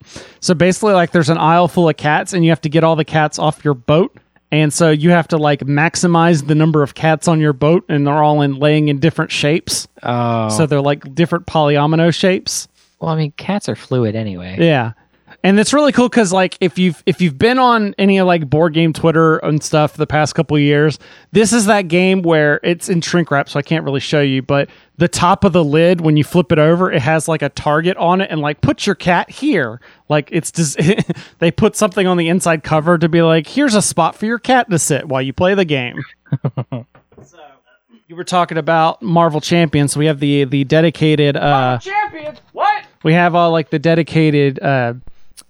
[0.40, 2.94] so basically like there's an aisle full of cats, and you have to get all
[2.94, 4.16] the cats off your boat.
[4.52, 8.06] And so you have to like maximize the number of cats on your boat, and
[8.06, 9.86] they're all in laying in different shapes.
[10.02, 10.48] Oh.
[10.48, 12.68] So they're like different polyomino shapes.
[12.98, 14.56] well, I mean, cats are fluid anyway.
[14.58, 14.92] Yeah.
[15.42, 18.50] And it's really cool because like if you've if you've been on any of like
[18.50, 20.98] board game Twitter and stuff the past couple of years,
[21.32, 24.42] this is that game where it's in shrink wrap, so I can't really show you,
[24.42, 24.68] but
[25.00, 27.96] the top of the lid when you flip it over, it has like a target
[27.96, 29.80] on it and like put your cat here.
[30.10, 30.78] Like it's just
[31.38, 34.38] they put something on the inside cover to be like, here's a spot for your
[34.38, 36.04] cat to sit while you play the game.
[37.22, 37.38] So
[38.06, 39.92] you were talking about Marvel Champions.
[39.92, 42.40] So we have the the dedicated uh Champions.
[42.52, 42.84] What?
[43.02, 44.94] we have all like the dedicated uh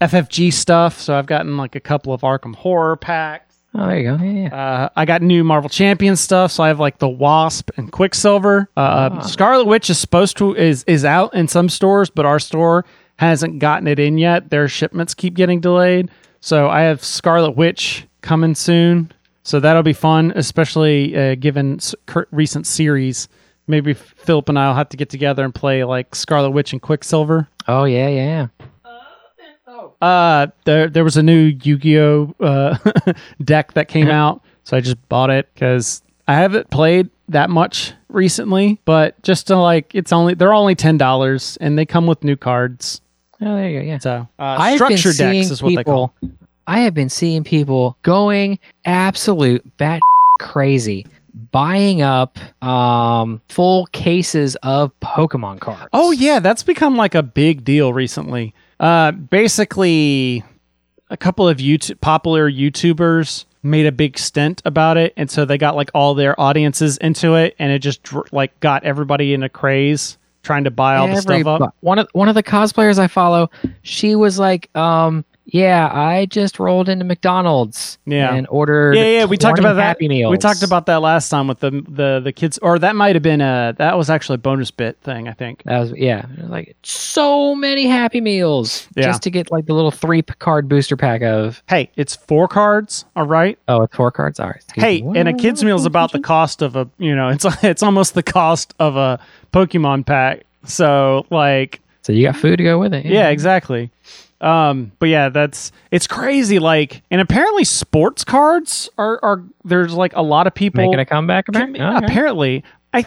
[0.01, 1.01] FFG stuff.
[1.01, 3.50] So I've gotten like a couple of Arkham Horror packs.
[3.75, 4.25] Oh, there you go.
[4.25, 4.55] Yeah, yeah.
[4.57, 8.69] Uh, I got new Marvel Champion stuff, so I have like the Wasp and Quicksilver.
[8.77, 12.85] Uh, Scarlet Witch is supposed to is is out in some stores, but our store
[13.17, 14.51] hasn't gotten it in yet.
[14.51, 19.13] Their shipments keep getting delayed, so I have Scarlet Witch coming soon.
[19.45, 21.95] So that'll be fun, especially uh, given s-
[22.33, 23.29] recent series.
[23.67, 27.49] Maybe Philip and I'll have to get together and play like Scarlet Witch and Quicksilver.
[27.69, 28.60] Oh, yeah, yeah, yeah.
[30.01, 32.79] Uh, there there was a new Yu-Gi-Oh uh,
[33.45, 37.93] deck that came out, so I just bought it because I haven't played that much
[38.09, 38.81] recently.
[38.85, 42.37] But just to like, it's only they're only ten dollars, and they come with new
[42.37, 43.01] cards.
[43.43, 43.87] Oh, there you go.
[43.87, 43.99] Yeah.
[43.99, 46.15] So uh, structure decks is what they call.
[46.67, 50.01] I have been seeing people going absolute bat
[50.41, 51.07] crazy,
[51.53, 55.89] buying up um, full cases of Pokemon cards.
[55.93, 58.55] Oh yeah, that's become like a big deal recently.
[58.81, 60.43] Uh, basically,
[61.11, 65.59] a couple of YouTube popular YouTubers made a big stint about it, and so they
[65.59, 68.01] got like all their audiences into it, and it just
[68.33, 71.75] like got everybody in a craze trying to buy all the stuff up.
[71.81, 73.51] One of one of the cosplayers I follow,
[73.83, 78.33] she was like, um, "Yeah, I just rolled into McDonald's Yeah.
[78.35, 79.83] and ordered Yeah, yeah, we talked 20 about that.
[79.87, 80.31] Happy Meals.
[80.31, 83.23] We talked about that last time with the the the kids, or that might have
[83.23, 85.63] been a that was actually a bonus bit thing, I think.
[85.65, 89.05] that was yeah, like so many Happy Meals Yeah.
[89.05, 91.63] just to get like the little three card booster pack of.
[91.69, 93.59] Hey, it's four cards, all right.
[93.67, 94.39] Oh, it's four cards.
[94.39, 94.57] All right.
[94.57, 95.19] excuse Hey, me.
[95.19, 98.15] and a kids meal is about the cost of a you know it's it's almost
[98.15, 99.19] the cost of a
[99.53, 100.43] Pokemon pack.
[100.65, 103.05] So like So you got food to go with it.
[103.07, 103.91] yeah, exactly.
[104.41, 106.59] Um, but yeah, that's it's crazy.
[106.59, 111.05] Like, and apparently sports cards are are there's like a lot of people Making a
[111.07, 111.47] comeback.
[111.47, 111.81] Can- Apparently.
[111.83, 112.07] Okay.
[112.07, 113.07] Apparently, I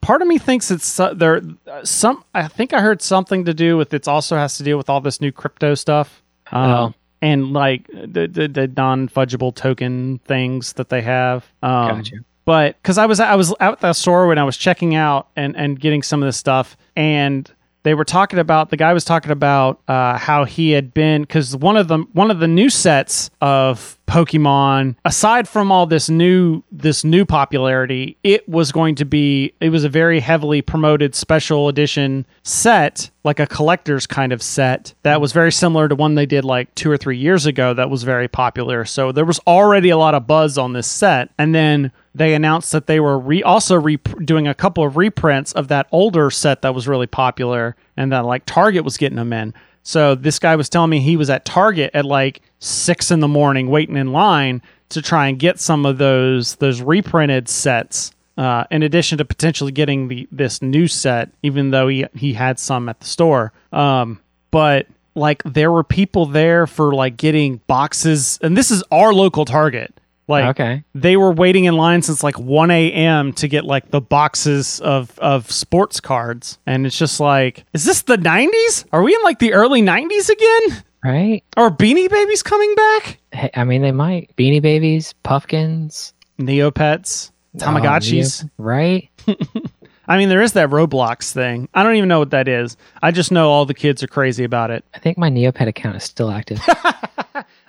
[0.00, 1.42] part of me thinks it's uh, there.
[1.66, 4.08] Uh, some I think I heard something to do with it.
[4.08, 6.22] Also has to deal with all this new crypto stuff.
[6.52, 6.94] Um, Oh.
[7.22, 11.46] And like the, the, the non fungible token things that they have.
[11.62, 12.16] Um, Gotcha.
[12.44, 15.28] but because I was I was out at the store when I was checking out
[15.34, 17.50] and and getting some of this stuff, and
[17.84, 21.54] they were talking about the guy was talking about uh, how he had been because
[21.56, 26.62] one of the one of the new sets of Pokemon, aside from all this new
[26.70, 31.68] this new popularity, it was going to be it was a very heavily promoted special
[31.68, 36.26] edition set, like a collector's kind of set that was very similar to one they
[36.26, 38.84] did like two or three years ago that was very popular.
[38.84, 42.72] So there was already a lot of buzz on this set, and then they announced
[42.72, 46.62] that they were re- also re- doing a couple of reprints of that older set
[46.62, 49.54] that was really popular and that like Target was getting them in.
[49.84, 53.28] So this guy was telling me he was at Target at like six in the
[53.28, 58.10] morning waiting in line to try and get some of those those reprinted sets.
[58.36, 62.58] Uh, in addition to potentially getting the this new set, even though he he had
[62.58, 63.52] some at the store.
[63.72, 64.20] Um,
[64.50, 69.44] but like there were people there for like getting boxes, and this is our local
[69.44, 69.94] Target.
[70.26, 70.82] Like Okay.
[70.94, 73.32] they were waiting in line since like 1 a.m.
[73.34, 78.02] to get like the boxes of of sports cards, and it's just like, is this
[78.02, 78.86] the 90s?
[78.92, 80.82] Are we in like the early 90s again?
[81.04, 81.44] Right.
[81.58, 83.18] Are Beanie Babies coming back?
[83.32, 84.34] Hey, I mean, they might.
[84.36, 88.44] Beanie Babies, Puffkins, Neopets, oh, Tamagotchis.
[88.44, 89.10] Oh, Neo- right?
[90.08, 91.68] I mean, there is that Roblox thing.
[91.74, 92.76] I don't even know what that is.
[93.02, 94.84] I just know all the kids are crazy about it.
[94.94, 96.60] I think my Neopet account is still active.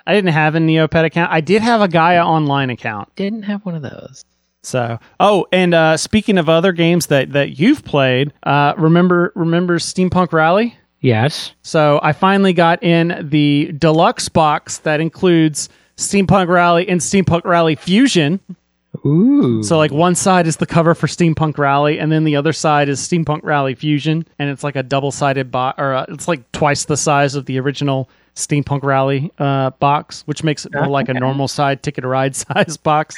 [0.06, 1.32] I didn't have a Neopet account.
[1.32, 3.14] I did have a Gaia Online account.
[3.16, 4.24] Didn't have one of those.
[4.62, 9.78] So, oh, and uh, speaking of other games that that you've played, uh, remember remember
[9.78, 10.76] Steampunk Rally?
[11.00, 11.52] Yes.
[11.62, 17.76] So I finally got in the deluxe box that includes Steampunk Rally and Steampunk Rally
[17.76, 18.40] Fusion.
[19.04, 19.62] Ooh.
[19.62, 22.88] So like one side is the cover for Steampunk Rally, and then the other side
[22.88, 26.86] is Steampunk Rally Fusion, and it's like a double-sided box, or uh, it's like twice
[26.86, 31.14] the size of the original Steampunk Rally uh, box, which makes it more like a
[31.26, 33.16] normal side ticket to ride size box.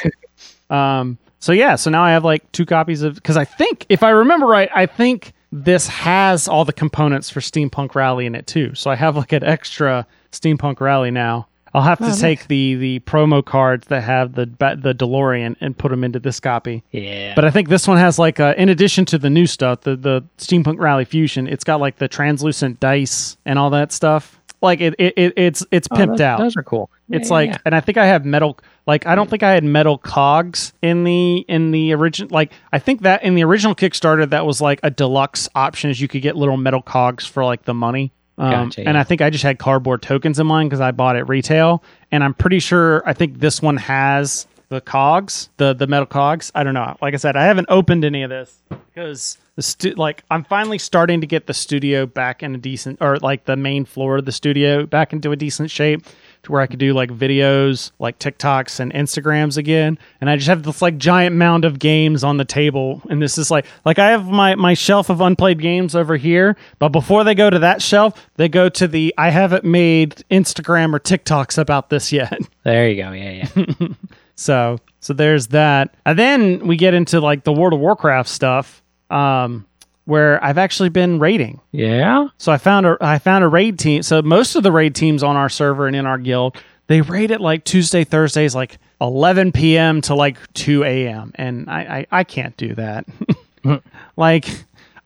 [0.70, 4.02] Um, so yeah, so now I have like two copies of because I think if
[4.02, 8.46] I remember right, I think this has all the components for Steampunk Rally in it
[8.46, 8.74] too.
[8.74, 11.46] So I have like an extra Steampunk Rally now.
[11.74, 12.20] I'll have to nice.
[12.20, 16.18] take the the promo cards that have the ba- the DeLorean and put them into
[16.18, 16.82] this copy.
[16.92, 17.34] yeah.
[17.34, 19.94] But I think this one has like, uh, in addition to the new stuff, the
[19.94, 24.37] the Steampunk Rally Fusion, it's got like the translucent dice and all that stuff.
[24.60, 26.38] Like it, it, it it's it's Oh, pimped those, out.
[26.40, 26.90] Those are cool.
[27.10, 27.58] It's Yeah, like, yeah.
[27.64, 28.58] and I think I have metal.
[28.86, 32.28] Like, I don't think I had metal cogs in the in the original.
[32.32, 36.00] Like, I think that in the original Kickstarter, that was like a deluxe option, is
[36.00, 38.12] you could get little metal cogs for like the money.
[38.36, 38.96] Um, Gotcha, And.
[38.96, 41.82] I think I just had cardboard tokens in mine because I bought it retail.
[42.12, 46.50] And I'm pretty sure I think this one has the cogs, the the metal cogs.
[46.54, 46.96] I don't know.
[47.02, 48.56] Like I said, I haven't opened any of this
[48.94, 52.98] because the stu- like I'm finally starting to get the studio back in a decent
[53.00, 56.06] or like the main floor of the studio back into a decent shape
[56.44, 59.98] to where I could do like videos, like TikToks and Instagrams again.
[60.20, 63.02] And I just have this like giant mound of games on the table.
[63.10, 66.56] And this is like like I have my my shelf of unplayed games over here,
[66.78, 70.94] but before they go to that shelf, they go to the I haven't made Instagram
[70.94, 72.38] or TikToks about this yet.
[72.62, 73.10] There you go.
[73.12, 73.88] Yeah, yeah.
[74.36, 75.96] So so there's that.
[76.06, 78.84] And then we get into like the World of Warcraft stuff.
[79.10, 79.66] Um
[80.04, 81.60] where I've actually been raiding.
[81.70, 82.28] yeah.
[82.38, 84.02] So I found a I found a raid team.
[84.02, 87.30] So most of the raid teams on our server and in our guild, they raid
[87.30, 90.00] at like Tuesday, Thursdays, like 11 p.m.
[90.02, 91.32] to like 2 a.m.
[91.34, 93.04] And I I, I can't do that.
[94.16, 94.48] like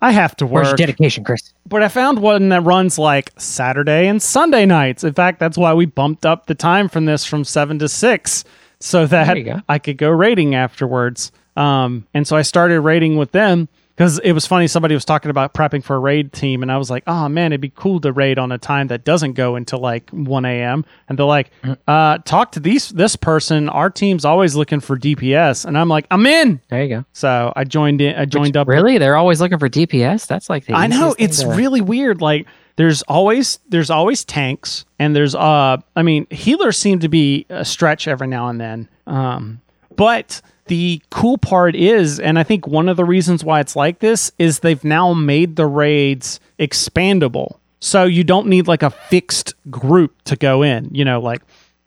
[0.01, 0.65] I have to work.
[0.65, 1.53] Where's dedication, Chris?
[1.67, 5.05] But I found one that runs like Saturday and Sunday nights.
[5.05, 8.45] In fact, that's why we bumped up the time from this from seven to six,
[8.81, 9.37] so that.
[9.69, 11.33] I could go raiding afterwards.
[11.57, 13.69] Um, and so I started raiding with them
[14.03, 14.67] because it was funny.
[14.67, 17.53] Somebody was talking about prepping for a raid team, and I was like, "Oh man,
[17.53, 20.85] it'd be cool to raid on a time that doesn't go until like one a.m."
[21.09, 21.53] And they're like,
[21.87, 23.69] uh, "Talk to these this person.
[23.69, 27.05] Our team's always looking for DPS," and I'm like, "I'm in." There you go.
[27.13, 28.17] So I joined in.
[28.17, 28.67] I joined up.
[28.67, 28.99] Really?
[28.99, 30.27] They're always looking for DPS?
[30.27, 32.21] That's like the I know it's really weird.
[32.21, 37.47] Like there's always there's always tanks and there's uh I mean healers seem to be
[37.51, 38.89] a stretch every now and then.
[39.07, 39.61] Um,
[39.95, 43.99] but the cool part is, and I think one of the reasons why it's like
[43.99, 47.59] this is they've now made the raids expandable.
[47.81, 50.89] So you don't need like a fixed group to go in.
[50.93, 51.43] You know, like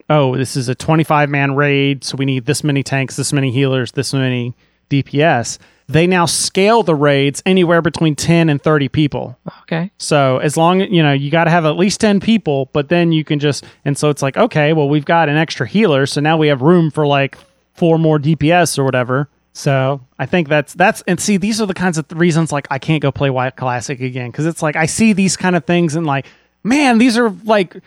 [0.09, 3.51] oh, this is a 25 man raid, so we need this many tanks, this many
[3.51, 4.53] healers, this many
[4.89, 5.57] DPS.
[5.87, 9.37] They now scale the raids anywhere between 10 and 30 people.
[9.61, 9.91] Okay.
[9.97, 13.11] So as long you know, you got to have at least 10 people, but then
[13.11, 16.21] you can just and so it's like, okay, well we've got an extra healer, so
[16.21, 17.37] now we have room for like
[17.75, 19.29] four more DPS or whatever.
[19.53, 22.79] So I think that's that's and see these are the kinds of reasons like I
[22.79, 25.95] can't go play White Classic again because it's like I see these kind of things
[25.95, 26.25] and like
[26.63, 27.77] man these are like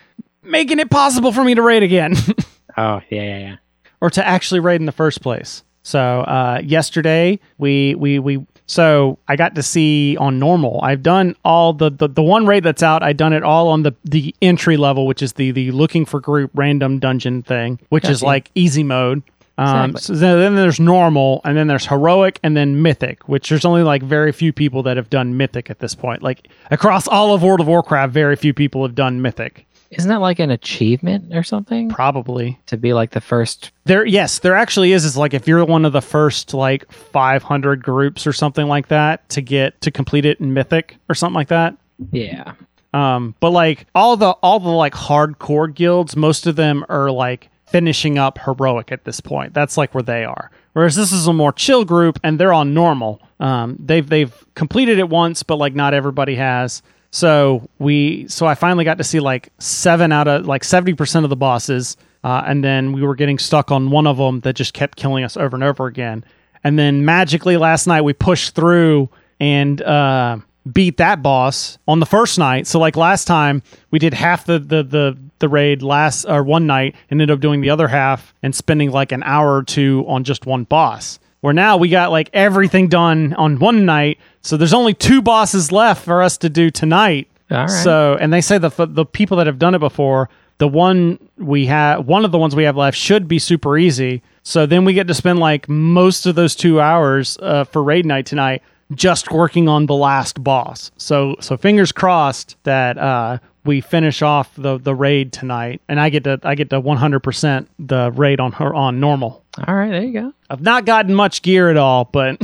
[0.41, 2.15] making it possible for me to raid again
[2.77, 3.55] Oh, yeah, yeah, yeah.
[4.01, 5.63] or to actually raid in the first place.
[5.83, 10.79] So uh, yesterday we we we so I got to see on normal.
[10.81, 13.03] I've done all the, the the one raid that's out.
[13.03, 16.19] I done it all on the the entry level, which is the the looking for
[16.19, 19.23] group random dungeon thing, which is like easy mode.
[19.59, 20.15] Um, Exactly.
[20.15, 23.83] so then, then there's normal, and then there's heroic, and then mythic, which there's only
[23.83, 26.23] like very few people that have done mythic at this point.
[26.23, 29.65] Like across all of World of Warcraft, very few people have done mythic.
[29.91, 33.71] Isn't that like an achievement or something Probably to be like the first?
[33.85, 35.03] There, yes, there actually is.
[35.03, 39.27] It's like if you're one of the first like 500 groups or something like that
[39.29, 41.75] to get to complete it in Mythic or something like that.
[42.11, 42.53] Yeah.
[42.93, 47.49] Um, but like all the all the like hardcore guilds, most of them are like
[47.71, 49.53] finishing up heroic at this point.
[49.53, 50.51] That's like where they are.
[50.73, 53.21] Whereas this is a more chill group and they're on normal.
[53.39, 56.81] Um, they've they've completed it once, but like not everybody has.
[57.11, 61.25] So we so I finally got to see like seven out of like seventy percent
[61.25, 64.55] of the bosses, uh, and then we were getting stuck on one of them that
[64.55, 66.23] just kept killing us over and over again.
[66.63, 69.09] And then magically last night we pushed through
[69.39, 70.37] and uh,
[70.71, 72.67] beat that boss on the first night.
[72.67, 76.67] So like last time we did half the the the, the raid last or one
[76.67, 80.05] night and ended up doing the other half and spending like an hour or two
[80.07, 81.19] on just one boss.
[81.41, 85.71] Where now we got like everything done on one night, so there's only two bosses
[85.71, 87.29] left for us to do tonight.
[87.49, 87.69] All right.
[87.69, 91.65] So, and they say the the people that have done it before, the one we
[91.67, 94.21] have, one of the ones we have left should be super easy.
[94.43, 98.05] So then we get to spend like most of those two hours uh, for raid
[98.05, 98.61] night tonight
[98.93, 100.91] just working on the last boss.
[100.97, 106.09] So, so fingers crossed that uh, we finish off the the raid tonight, and I
[106.09, 109.43] get to I get to 100 percent the raid on her on normal.
[109.67, 109.91] All right.
[109.91, 110.33] There you go.
[110.49, 112.41] I've not gotten much gear at all, but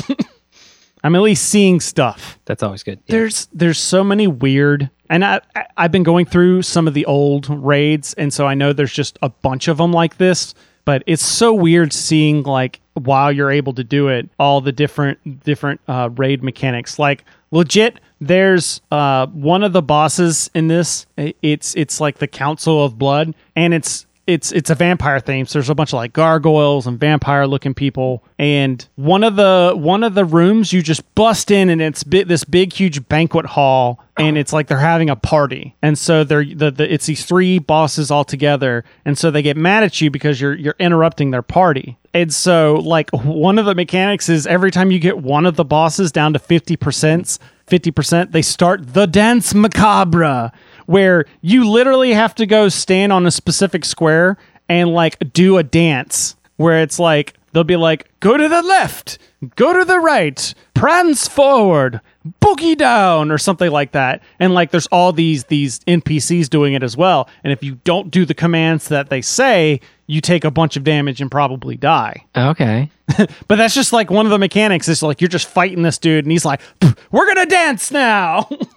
[1.03, 2.39] I'm at least seeing stuff.
[2.45, 2.99] That's always good.
[3.05, 3.17] Yeah.
[3.17, 7.05] There's there's so many weird, and I, I I've been going through some of the
[7.05, 10.53] old raids, and so I know there's just a bunch of them like this.
[10.85, 15.43] But it's so weird seeing like while you're able to do it, all the different
[15.43, 16.97] different uh, raid mechanics.
[16.99, 21.05] Like legit, there's uh, one of the bosses in this.
[21.17, 25.45] It's it's like the Council of Blood, and it's it's it's a vampire theme.
[25.45, 28.23] So there's a bunch of like gargoyles and vampire looking people.
[28.39, 32.23] And one of the one of the rooms you just bust in and it's bi-
[32.23, 35.75] this big huge banquet hall and it's like they're having a party.
[35.81, 38.83] And so they're the, the it's these three bosses all together.
[39.03, 41.97] And so they get mad at you because you're you're interrupting their party.
[42.13, 45.65] And so like one of the mechanics is every time you get one of the
[45.65, 50.51] bosses down to 50%, 50%, they start the Danse Macabre
[50.85, 54.37] where you literally have to go stand on a specific square
[54.69, 59.17] and like do a dance where it's like they'll be like go to the left
[59.55, 62.01] go to the right prance forward
[62.41, 64.21] boogie down or something like that.
[64.39, 67.29] And like there's all these these npcs doing it as well.
[67.43, 70.83] And if you don't do the commands that they say you take a bunch of
[70.83, 72.25] damage and probably die.
[72.35, 72.89] Okay.
[73.47, 74.87] but that's just like one of the mechanics.
[74.87, 76.61] Is like you're just fighting this dude and he's like
[77.11, 78.49] we're gonna dance now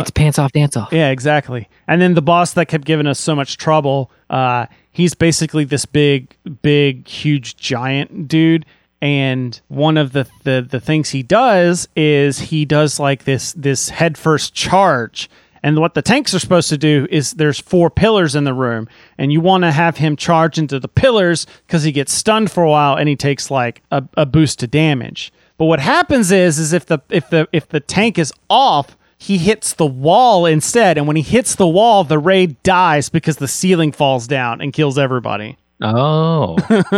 [0.00, 0.92] it's pants off, dance off.
[0.92, 1.68] Yeah, exactly.
[1.88, 5.86] And then the boss that kept giving us so much trouble, uh, he's basically this
[5.86, 8.66] big, big, huge giant dude.
[9.00, 13.90] And one of the, the the things he does is he does like this this
[13.90, 15.28] headfirst charge.
[15.62, 18.86] And what the tanks are supposed to do is there's four pillars in the room,
[19.16, 22.62] and you want to have him charge into the pillars because he gets stunned for
[22.62, 25.32] a while and he takes like a, a boost to damage.
[25.56, 29.38] But what happens is is if the if the if the tank is off, he
[29.38, 33.48] hits the wall instead, and when he hits the wall, the raid dies because the
[33.48, 35.56] ceiling falls down and kills everybody.
[35.80, 36.56] Oh.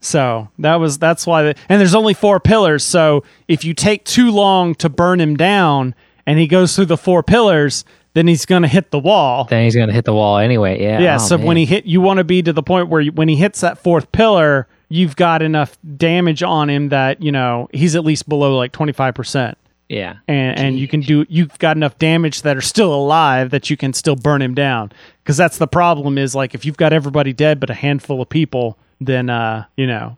[0.00, 1.42] So that was that's why.
[1.42, 5.36] The, and there's only four pillars, so if you take too long to burn him
[5.36, 5.92] down,
[6.24, 9.44] and he goes through the four pillars, then he's gonna hit the wall.
[9.50, 10.80] then he's gonna hit the wall anyway.
[10.80, 11.00] Yeah.
[11.00, 11.14] yeah.
[11.16, 13.28] Oh, so when he hit, you want to be to the point where you, when
[13.28, 17.96] he hits that fourth pillar, you've got enough damage on him that you know he's
[17.96, 19.58] at least below like twenty five percent.
[19.88, 20.16] Yeah.
[20.28, 23.76] and and you can do you've got enough damage that are still alive that you
[23.76, 24.92] can still burn him down
[25.24, 28.28] because that's the problem is like if you've got everybody dead but a handful of
[28.28, 30.16] people then uh you know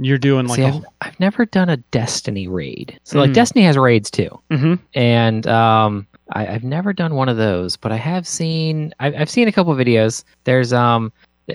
[0.00, 2.98] you're doing like See, a, I've, I've never done a Destiny raid.
[3.04, 3.20] So Mm.
[3.22, 4.78] like Destiny has raids too, Mhm.
[4.94, 9.30] and um, I, I've never done one of those, but I have seen I've, I've
[9.30, 10.22] seen a couple videos.
[10.44, 11.12] There's um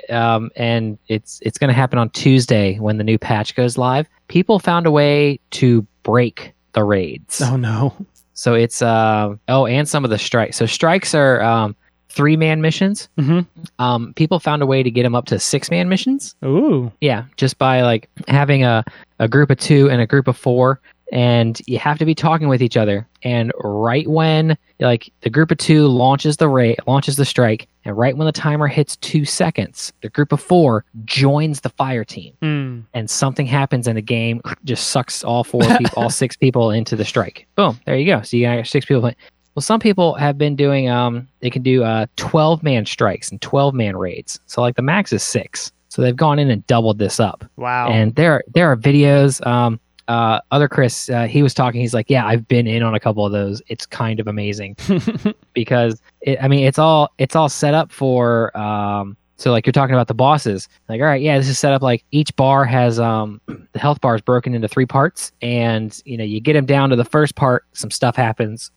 [0.10, 4.08] um and it's it's going to happen on Tuesday when the new patch goes live.
[4.28, 7.42] People found a way to break the raids.
[7.42, 7.94] oh no
[8.34, 10.58] So it's uh oh, and some of the strikes.
[10.58, 11.76] So strikes are um
[12.10, 13.10] three man missions.
[13.20, 13.46] Mhm.
[13.80, 16.36] Um, people found a way to get them up to six man missions.
[16.46, 18.84] ooh Yeah, just by like having a,
[19.20, 20.80] a group of two and a group of four
[21.14, 23.08] and you have to be talking with each other.
[23.22, 27.96] And right when like the group of two launches the rate launches the strike, and
[27.98, 32.34] right when the timer hits two seconds, the group of four joins the fire team,
[32.42, 32.84] Mm.
[32.94, 36.96] and something happens in the game, just sucks all four people, all six people into
[36.96, 37.48] the strike.
[37.56, 38.22] Boom, there you go.
[38.24, 39.02] So you got six people.
[39.02, 39.16] Playing.
[39.56, 43.40] Well, some people have been doing um they can do uh 12 man strikes and
[43.40, 44.40] 12 man raids.
[44.48, 45.72] So like the max is six.
[45.90, 47.46] So they've gone in and doubled this up.
[47.56, 47.90] Wow.
[47.90, 49.46] And there there are videos.
[49.46, 51.82] Um, uh, other Chris, uh, he was talking.
[51.82, 53.62] He's like, yeah, I've been in on a couple of those.
[53.68, 54.76] It's kind of amazing
[55.54, 58.56] because it, I mean, it's all it's all set up for.
[58.58, 60.70] Um, so like you're talking about the bosses.
[60.88, 64.00] Like, all right, yeah, this is set up like each bar has um the health
[64.02, 67.06] bar is broken into three parts, and you know you get him down to the
[67.06, 68.72] first part, some stuff happens,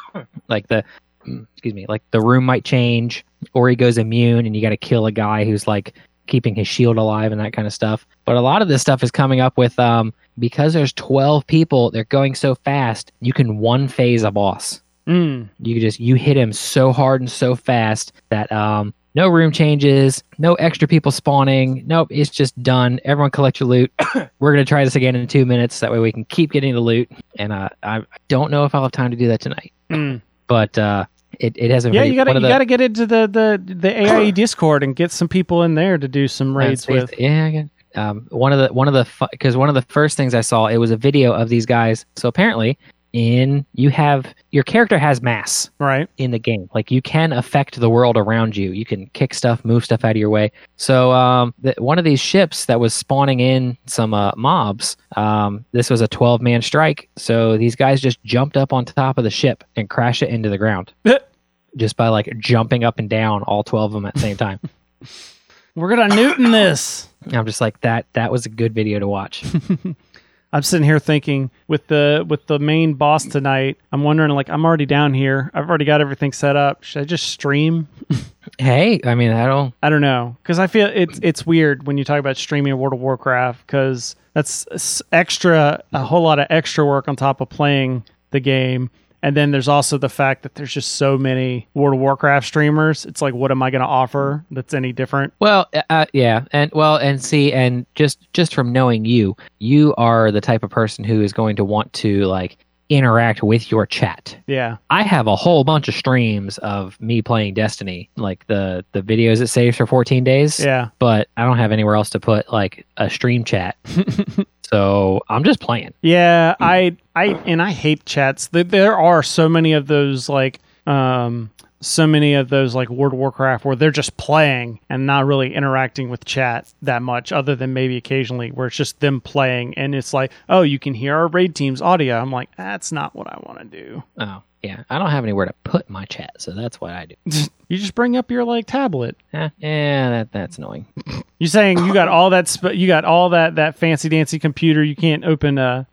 [0.48, 0.84] like the
[1.26, 4.76] excuse me, like the room might change, or he goes immune, and you got to
[4.76, 5.94] kill a guy who's like
[6.32, 8.06] keeping his shield alive and that kind of stuff.
[8.24, 11.90] But a lot of this stuff is coming up with um because there's 12 people,
[11.90, 14.80] they're going so fast, you can one phase a boss.
[15.06, 15.50] Mm.
[15.60, 20.24] You just you hit him so hard and so fast that um no room changes,
[20.38, 21.84] no extra people spawning.
[21.86, 22.98] Nope, it's just done.
[23.04, 23.92] Everyone collect your loot.
[24.38, 25.80] We're gonna try this again in two minutes.
[25.80, 27.10] That way we can keep getting the loot.
[27.38, 29.72] And uh, I don't know if I'll have time to do that tonight.
[29.90, 30.22] Mm.
[30.46, 31.04] But uh,
[31.40, 33.88] it, it has a Yeah, you gotta you the- gotta get into the the the
[34.02, 37.12] AIE Discord and get some people in there to do some raids with.
[37.18, 37.64] Yeah.
[37.94, 40.66] Um, one of the one of the because one of the first things I saw
[40.66, 42.06] it was a video of these guys.
[42.16, 42.78] So apparently,
[43.12, 46.08] in you have your character has mass Right.
[46.18, 46.68] in the game.
[46.74, 48.72] Like you can affect the world around you.
[48.72, 50.50] You can kick stuff, move stuff out of your way.
[50.76, 54.96] So um, the, one of these ships that was spawning in some uh, mobs.
[55.16, 57.08] Um, this was a 12 man strike.
[57.16, 60.48] So these guys just jumped up on top of the ship and crashed it into
[60.48, 60.92] the ground.
[61.76, 64.60] just by like jumping up and down all 12 of them at the same time.
[65.74, 67.08] We're gonna Newton this.
[67.32, 68.04] I'm just like that.
[68.12, 69.42] That was a good video to watch.
[70.52, 73.78] I'm sitting here thinking with the with the main boss tonight.
[73.90, 75.50] I'm wondering like I'm already down here.
[75.54, 76.82] I've already got everything set up.
[76.84, 77.88] Should I just stream?
[78.58, 79.74] hey, I mean, I don't.
[79.82, 82.92] I don't know because I feel it's it's weird when you talk about streaming World
[82.92, 88.04] of Warcraft because that's extra a whole lot of extra work on top of playing
[88.30, 88.90] the game.
[89.22, 93.06] And then there's also the fact that there's just so many World of Warcraft streamers.
[93.06, 95.32] It's like, what am I going to offer that's any different?
[95.38, 100.32] Well, uh, yeah, and well, and see, and just just from knowing you, you are
[100.32, 102.58] the type of person who is going to want to like
[102.88, 104.36] interact with your chat.
[104.46, 104.76] Yeah.
[104.90, 109.40] I have a whole bunch of streams of me playing Destiny, like the the videos
[109.40, 110.60] it saves for 14 days.
[110.60, 110.88] Yeah.
[110.98, 113.76] But I don't have anywhere else to put like a stream chat.
[114.72, 115.92] so I'm just playing.
[116.00, 118.48] Yeah, I I and I hate chats.
[118.48, 121.50] There, there are so many of those like um
[121.80, 125.52] so many of those like World of Warcraft where they're just playing and not really
[125.52, 129.94] interacting with chat that much other than maybe occasionally where it's just them playing and
[129.94, 133.26] it's like, "Oh, you can hear our raid team's audio." I'm like, "That's not what
[133.26, 134.84] I want to do." Oh, yeah.
[134.90, 137.14] I don't have anywhere to put my chat, so that's what I do.
[137.68, 139.16] You just bring up your like tablet.
[139.32, 140.84] Eh, yeah, that that's annoying.
[141.38, 144.84] You're saying you got all that sp- you got all that that fancy dancy computer,
[144.84, 145.86] you can't open a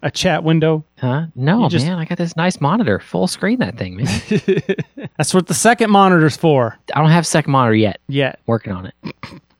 [0.00, 0.84] a chat window?
[1.00, 1.26] Huh?
[1.34, 1.98] No, You just- man.
[1.98, 3.58] I got this nice monitor, full screen.
[3.58, 4.06] That thing, man.
[5.18, 6.78] That's what the second monitor's for.
[6.94, 7.98] I don't have second monitor yet.
[8.06, 8.38] Yet.
[8.46, 8.94] Working on it.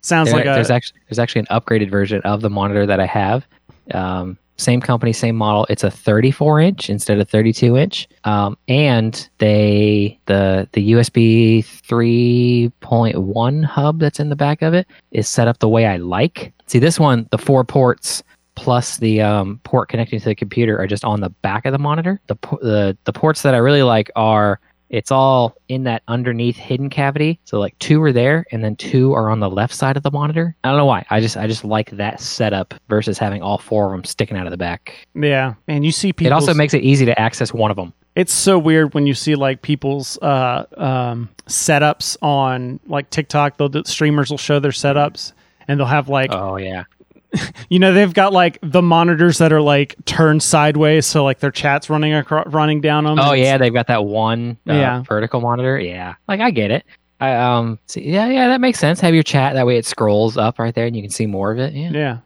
[0.01, 3.01] Sounds There- like a there's actually there's actually an upgraded version of the monitor that
[3.01, 3.49] I have.
[3.91, 5.67] Um, same company, same model.
[5.69, 8.09] It's a 34 inch instead of 32 inch.
[8.25, 15.29] Um, and they the the USB 3.1 hub that's in the back of it is
[15.29, 16.53] set up the way I like.
[16.67, 18.23] See this one, the four ports
[18.57, 21.79] plus the um, port connecting to the computer are just on the back of the
[21.79, 22.21] monitor.
[22.29, 26.91] The the the ports that I really like are it's all in that underneath hidden
[26.91, 27.41] cavity.
[27.45, 30.11] So like two are there and then two are on the left side of the
[30.11, 30.55] monitor.
[30.63, 31.05] I don't know why.
[31.11, 34.47] I just I just like that setup versus having all four of them sticking out
[34.47, 35.07] of the back.
[35.15, 36.33] Yeah, man, you see people.
[36.33, 37.93] It also makes it easy to access one of them.
[38.15, 43.57] it's so weird when you see like people's uh, um, setups on like TikTok.
[43.57, 45.33] They'll do, streamers will show their setups,
[45.67, 46.85] and they'll have like Oh yeah.
[47.69, 51.51] you know they've got like the monitors that are like turned sideways, so like their
[51.51, 53.19] chat's running across, running down them.
[53.19, 55.03] Oh yeah, they've got that one uh, Yeah.
[55.03, 55.79] vertical monitor.
[55.79, 56.15] Yeah.
[56.29, 56.85] Like I get it.
[57.21, 59.01] I um see, yeah, yeah, that makes sense.
[59.01, 61.53] Have your chat that way it scrolls up right there and you can see more
[61.53, 61.73] of it.
[61.73, 61.91] Yeah.
[61.93, 62.19] yeah.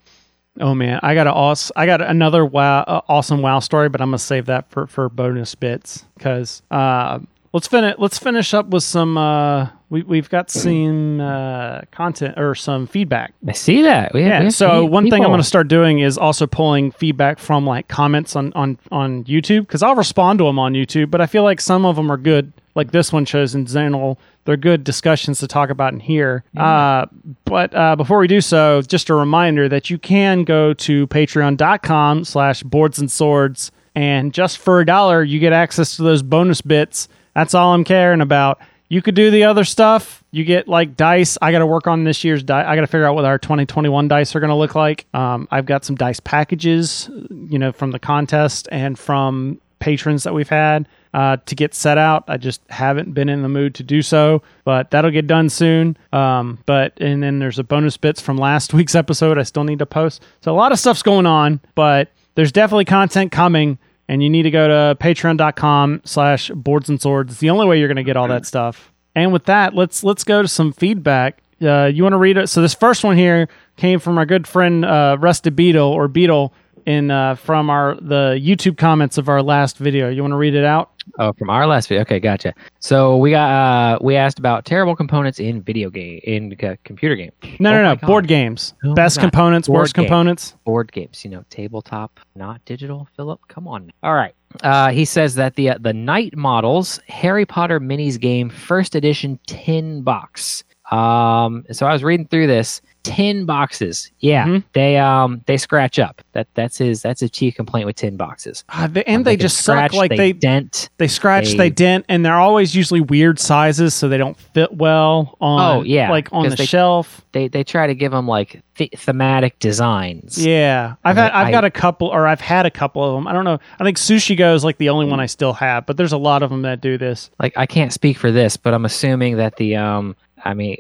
[0.61, 4.01] Oh man, I got a awes- I got another wow, uh, awesome wow story, but
[4.01, 7.21] I'm gonna save that for for bonus bits because uh,
[7.53, 9.17] let's finish let's finish up with some.
[9.17, 13.33] Uh, we we've got some uh, content or some feedback.
[13.47, 14.13] I see that.
[14.13, 14.43] We, we Yeah.
[14.43, 17.89] have So one thing I'm going to start doing is also pulling feedback from like
[17.89, 21.43] comments on on on YouTube because I'll respond to them on YouTube, but I feel
[21.43, 22.53] like some of them are good.
[22.75, 26.43] Like this one shows in Xenal they're good discussions to talk about in here.
[26.57, 27.05] Uh,
[27.45, 32.25] but uh, before we do so, just a reminder that you can go to patreon.com
[32.25, 36.61] slash boards and swords, and just for a dollar, you get access to those bonus
[36.63, 37.09] bits.
[37.39, 38.59] That's all I'm caring about.
[38.89, 40.25] You could do the other stuff.
[40.33, 41.39] You get like dice.
[41.41, 42.67] I got to work on this year's dice.
[42.67, 45.07] I got to figure out what our 2021 dice are going to look like.
[45.15, 50.35] Um, I've got some dice packages, you know, from the contest and from patrons that
[50.35, 52.25] we've had uh, to get set out.
[52.27, 55.97] I just haven't been in the mood to do so, but that'll get done soon.
[56.13, 59.39] Um, but and then there's a bonus bits from last week's episode.
[59.39, 60.25] I still need to post.
[60.41, 63.79] So a lot of stuff's going on, but there's definitely content coming
[64.09, 67.33] and you need to go to patreon.com slash boards and swords.
[67.33, 68.93] It's the only way you're going to get all that stuff.
[69.15, 71.43] And with that let's let's go to some feedback.
[71.61, 72.49] Uh, you want to read it?
[72.49, 76.55] So this first one here came from our good friend uh, rusted beetle or beetle
[76.87, 80.09] in uh, from our the youtube comments of our last video.
[80.09, 82.03] You want to read it out Oh, from our last video.
[82.03, 82.55] Okay, gotcha.
[82.81, 87.17] So we got uh we asked about terrible components in video game in c- computer
[87.17, 87.33] game.
[87.61, 88.07] no Oh no no God.
[88.07, 90.05] board games my best components worst game.
[90.05, 93.09] components board games, you know, tabletop, not digital.
[93.17, 93.93] Philip, come on.
[94.03, 94.35] All right.
[94.63, 99.39] Uh, he says that the uh, the Knight Models Harry Potter Minis game first edition
[99.47, 100.65] tin box.
[100.91, 104.11] Um, so I was reading through this tin boxes.
[104.21, 104.65] Yeah, Mhm.
[104.73, 106.21] they um they scratch up.
[106.33, 108.65] That that's his that's his chief complaint with tin boxes.
[108.71, 110.89] Ah, they, and Um, they, can just suck like they, they dent.
[110.99, 114.77] They scratch, They- they dent, and they're always usually weird sizes, so they don't fit
[114.77, 115.77] well on.
[115.79, 117.23] Oh, yeah, like on the they- shelf.
[117.33, 120.45] They they try to give them like th- thematic designs.
[120.45, 123.29] Yeah, I've had, I've I- got a couple, or I've had a couple of them.
[123.29, 123.59] I don't know.
[123.79, 126.19] I think Sushi Go is like the only one I still have, but there's a
[126.19, 127.31] lot of them that do this.
[127.39, 130.77] Like I can't speak for this, but I'm assuming that the um I mean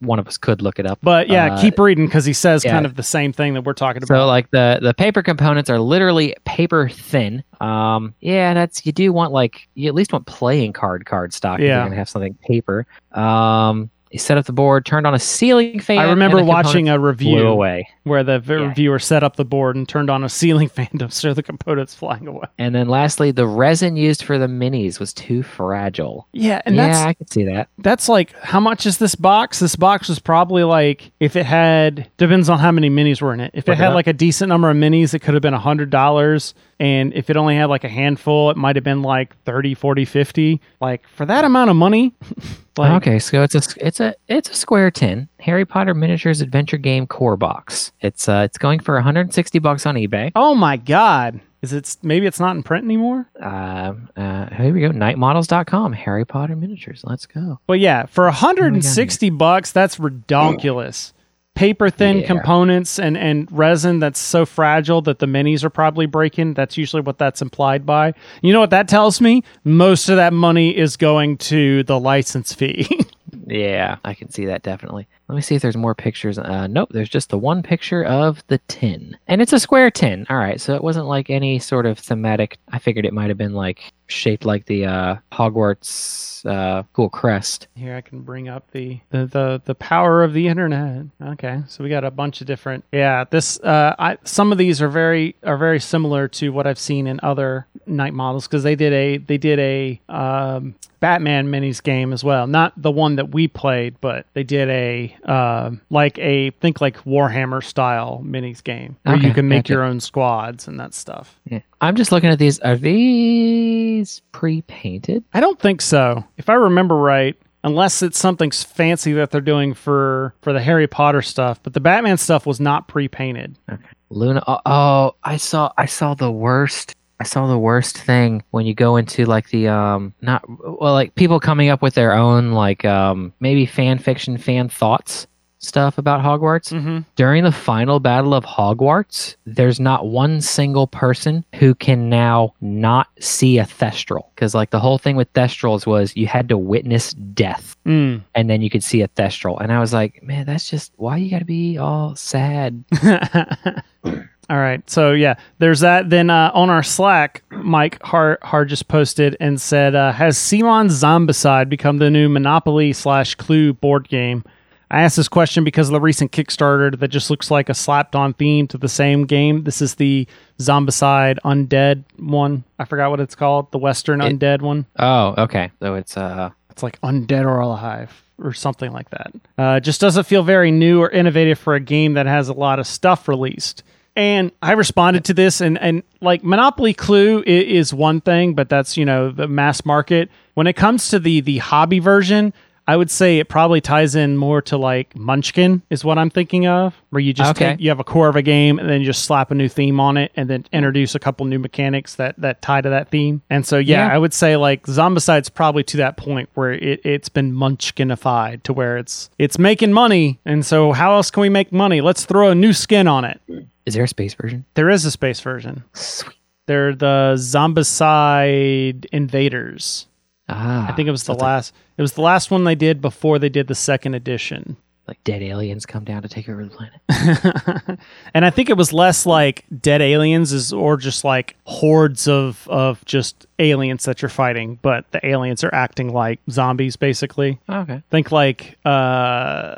[0.00, 0.98] one of us could look it up.
[1.02, 2.72] But yeah, Uh, keep reading because he says yeah.
[2.72, 4.14] kind of the same thing that we're talking about.
[4.14, 7.42] So like the the paper components are literally paper thin.
[7.60, 11.60] Um, yeah, that's you do want like you at least want playing card card stock.
[11.60, 11.76] if Yeah.
[11.78, 12.86] you're gonna have something paper.
[13.12, 15.98] Um, you set up the board, turned on a ceiling fan.
[15.98, 18.54] I remember watching a review away, where the Yeah.
[18.66, 21.94] reviewer set up the board and turned on a ceiling fan to show the components
[21.94, 22.46] flying away.
[22.58, 26.28] and then lastly, the resin used for the minis was too fragile.
[26.32, 27.68] Yeah, and yeah, that's I could see that.
[27.78, 29.58] that's like how much is this box?
[29.60, 33.40] This box was probably like if it had depends on how many minis were in
[33.40, 33.50] it.
[33.54, 33.94] If it Look it had up.
[33.94, 36.54] like a decent number of minis, it could have been a hundred dollars.
[36.80, 40.04] And if it only had like a handful, it might have been like 30, 40,
[40.04, 40.60] 50.
[40.80, 42.12] Like for that amount of money,
[42.76, 46.78] like okay, so it's a it's a it's a square tin Harry Potter miniatures adventure
[46.78, 47.92] game core box.
[48.00, 50.32] It's uh it's going for 160 bucks on eBay.
[50.34, 51.40] oh my god.
[51.62, 53.28] Is it maybe it's not in print anymore?
[53.40, 54.90] Uh, uh, here we go.
[54.90, 55.92] Knightmodels.com.
[55.92, 57.02] Harry Potter miniatures.
[57.04, 57.60] Let's go.
[57.68, 61.12] But yeah, for 160 bucks, that's redonkulous.
[61.54, 62.26] Paper thin Yeah.
[62.26, 66.54] components and, and resin that's so fragile that the minis are probably breaking.
[66.54, 68.14] That's usually what that's implied by.
[68.40, 69.42] You know what that tells me?
[69.64, 72.88] Most of that money is going to the license fee.
[73.46, 75.08] Yeah, I can see that definitely.
[75.28, 76.38] Let me see if there's more pictures.
[76.38, 80.26] Uh, nope, there's just the one picture of the tin, and it's a square tin.
[80.28, 82.58] All right, so it wasn't like any sort of thematic.
[82.70, 87.68] I figured it might have been like shaped like the uh, Hogwarts uh, cool crest.
[87.74, 91.06] Here I can bring up the, the the the power of the internet.
[91.20, 92.84] Okay, so we got a bunch of different.
[92.92, 96.78] Yeah, this uh, I some of these are very are very similar to what I've
[96.78, 101.82] seen in other Knight Models because they did a they did a um, Batman minis
[101.82, 102.46] game as well.
[102.46, 106.96] Not the one that we played, but they did a uh, like a think like
[107.04, 109.72] Warhammer style minis game where you can make gotcha.
[109.74, 111.40] your own squads and that stuff.
[111.44, 111.60] Yeah.
[111.80, 112.58] I'm just looking at these.
[112.60, 115.24] Are these pre-painted?
[115.32, 116.24] I don't think so.
[116.36, 120.86] If I remember right, unless it's something fancy that they're doing for for the Harry
[120.86, 123.58] Potter stuff, but the Batman stuff was not pre-painted.
[123.70, 123.82] Okay.
[124.10, 124.42] Luna.
[124.46, 125.72] Oh, oh, I saw.
[125.76, 126.94] I saw the worst.
[127.22, 131.14] I saw the worst thing when you go into like the um not well like
[131.14, 135.28] people coming up with their own like um maybe fan fiction fan thoughts
[135.60, 136.72] stuff about Hogwarts.
[136.72, 137.02] Mm-hmm.
[137.14, 143.06] During the final battle of Hogwarts, there's not one single person who can now not
[143.20, 147.12] see a Thestral because like the whole thing with Thestrals was you had to witness
[147.12, 148.22] death Mm.
[148.34, 151.16] and then you could see a Thestral, and I was like, man, that's just why
[151.16, 152.84] you got to be all sad.
[154.50, 154.88] All right.
[154.90, 156.10] So yeah, there's that.
[156.10, 160.86] Then uh, on our Slack, Mike Har, Har just posted and said, uh, "Has CMON
[160.88, 164.44] Zombicide become the new Monopoly slash Clue board game?"
[164.90, 168.34] I asked this question because of the recent Kickstarter that just looks like a slapped-on
[168.34, 169.64] theme to the same game.
[169.64, 170.28] This is the
[170.58, 172.64] Zombicide Undead one.
[172.78, 173.70] I forgot what it's called.
[173.72, 174.84] The Western It- Undead one.
[174.98, 175.70] Oh, okay.
[175.80, 179.32] So it's uh It's like Undead or Alive or something like that.
[179.56, 182.78] Uh, just doesn't feel very new or innovative for a game that has a lot
[182.78, 183.82] of stuff released.
[184.14, 188.96] And I responded to this, and and like Monopoly Clue is one thing, but that's
[188.96, 190.28] you know the mass market.
[190.54, 192.52] When it comes to the the hobby version,
[192.86, 196.66] I would say it probably ties in more to like Munchkin is what I'm thinking
[196.66, 197.70] of, where you just Okay.
[197.70, 199.68] take you have a core of a game and then you just slap a new
[199.68, 203.08] theme on it and then introduce a couple new mechanics that that tie to that
[203.08, 203.40] theme.
[203.48, 204.14] And so yeah, Yeah.
[204.14, 208.74] I would say like Zombicide's probably to that point where it, it's been Munchkinified to
[208.74, 210.38] where it's it's making money.
[210.44, 212.02] And so how else can we make money?
[212.02, 213.40] Let's throw a new skin on it.
[213.86, 214.64] Is there a space version?
[214.74, 215.84] There is a space version.
[215.92, 216.36] Sweet.
[216.66, 220.06] They're the Zombicide Invaders.
[220.48, 221.74] Ah, I think it was the last.
[221.96, 224.76] It was the last one they did before they did the second edition.
[225.08, 227.98] Like, like dead aliens come down to take over the planet.
[228.34, 232.68] and I think it was less like dead aliens, is or just like hordes of
[232.68, 237.58] of just aliens that you're fighting, but the aliens are acting like zombies, basically.
[237.68, 238.02] okay.
[238.10, 239.74] Think like uh,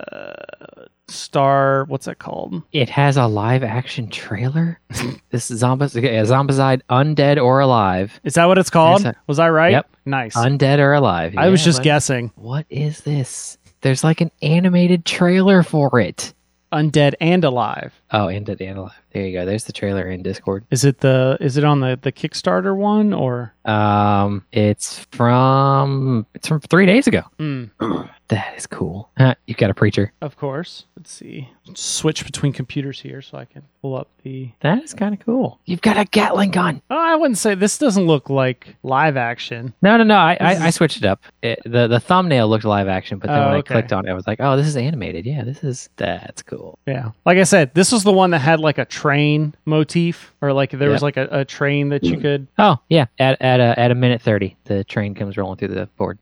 [1.08, 1.84] Star.
[1.84, 2.62] What's that called?
[2.72, 4.80] It has a live action trailer.
[5.30, 8.18] this is Zombies, okay, Zombicide, Undead or Alive.
[8.24, 9.04] Is that what it's called?
[9.06, 9.72] I- was I right?
[9.72, 9.90] Yep.
[10.06, 10.36] Nice.
[10.36, 11.34] Undead or Alive.
[11.36, 12.30] I was just guessing.
[12.36, 13.58] What is this?
[13.82, 16.32] There's like an animated trailer for it.
[16.72, 17.92] Undead and alive.
[18.16, 18.92] Oh, Undead and Alive.
[19.12, 19.44] There you go.
[19.44, 20.64] There's the trailer in Discord.
[20.70, 21.36] Is it the?
[21.40, 23.52] Is it on the the Kickstarter one or?
[23.64, 27.22] Um, it's from it's from three days ago.
[27.38, 27.70] Mm,
[28.28, 29.10] That is cool.
[29.18, 30.10] Huh, You've got a preacher.
[30.22, 30.86] of course.
[30.96, 31.50] Let's see.
[31.74, 34.50] Switch between computers here so I can pull up the.
[34.60, 35.60] That is kind of cool.
[35.66, 36.80] You've got a Gatling gun.
[36.90, 39.74] Oh, I wouldn't say this doesn't look like live action.
[39.82, 40.16] No, no, no.
[40.16, 41.22] I, I, I switched it up.
[41.42, 43.74] It, the the thumbnail looked live action, but then Oh, when okay.
[43.74, 45.26] I clicked on it, I was like, oh, this is animated.
[45.26, 46.78] Yeah, this is that's cool.
[46.86, 47.10] Yeah.
[47.26, 50.70] Like I said, this was the one that had like a train motif or like
[50.70, 51.02] there was Yep.
[51.02, 52.46] like a, a train that you could.
[52.58, 55.86] Oh yeah, at at a at a minute thirty, the train comes rolling through the
[55.96, 56.18] board.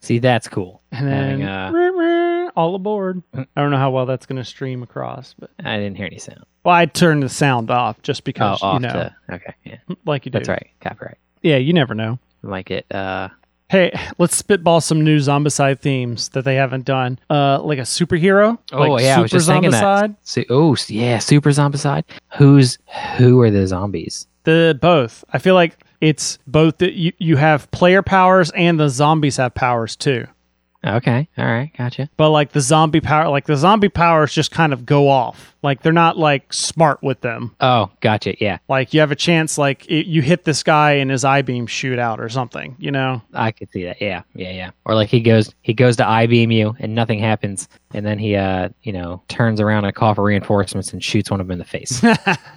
[0.00, 0.82] See, that's cool.
[0.92, 3.22] And then Having, uh, all aboard.
[3.34, 6.18] I don't know how well that's going to stream across, but I didn't hear any
[6.18, 6.44] sound.
[6.62, 9.76] well, I turned the sound off just Oh, because off you know, to okay, yeah,
[10.04, 10.38] like you do.
[10.38, 11.16] that's right, copyright.
[11.42, 12.18] Yeah, you never know.
[12.42, 13.30] Might get uh
[13.74, 17.18] Hey, let's spitball some new Zombicide themes that they haven't done.
[17.28, 18.56] Uh, like a superhero.
[18.70, 20.14] Oh like yeah, I was Super just thinking that.
[20.22, 22.04] So, oh yeah, Super Zombicide.
[22.36, 22.78] Who's
[23.16, 24.28] who are the zombies?
[24.44, 25.24] The both.
[25.32, 29.54] I feel like it's both that you, you have player powers and the zombies have
[29.54, 30.28] powers too.
[30.86, 32.10] Okay, all right, gotcha.
[32.16, 35.54] But like the zombie power, like the zombie powers just kind of go off.
[35.62, 37.56] Like they're not like smart with them.
[37.58, 38.34] Oh, gotcha.
[38.38, 41.40] Yeah, Like you have a chance, like it, you hit this guy and his eye
[41.40, 42.76] beams shoot out or something.
[42.78, 43.22] You know?
[43.32, 44.02] I could see that.
[44.02, 44.70] Yeah, yeah, yeah.
[44.84, 48.18] Or like he goes he goes to I beam you and nothing happens, and then
[48.18, 51.52] he uh you know turns around and call for reinforcements and shoots one of them
[51.52, 52.02] in the face.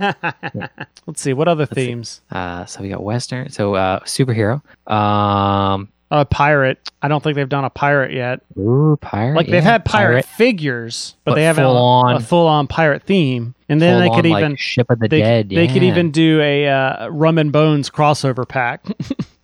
[1.06, 1.76] Let's see what other see.
[1.76, 2.22] themes.
[2.32, 3.50] uh, so we got Western.
[3.50, 4.62] So uh, superhero.
[4.92, 6.90] Um, A pirate.
[7.02, 8.42] I don't think they've done a pirate yet.
[8.58, 9.36] ooh, pirate.
[9.36, 12.68] Like they've yeah, had pirate, figures, but, But they haven't full on- a full on
[12.68, 13.56] pirate theme.
[13.70, 15.50] And then they could on, like, even ship of the they, dead.
[15.50, 18.86] they could even do a uh, Rum and Bones crossover pack.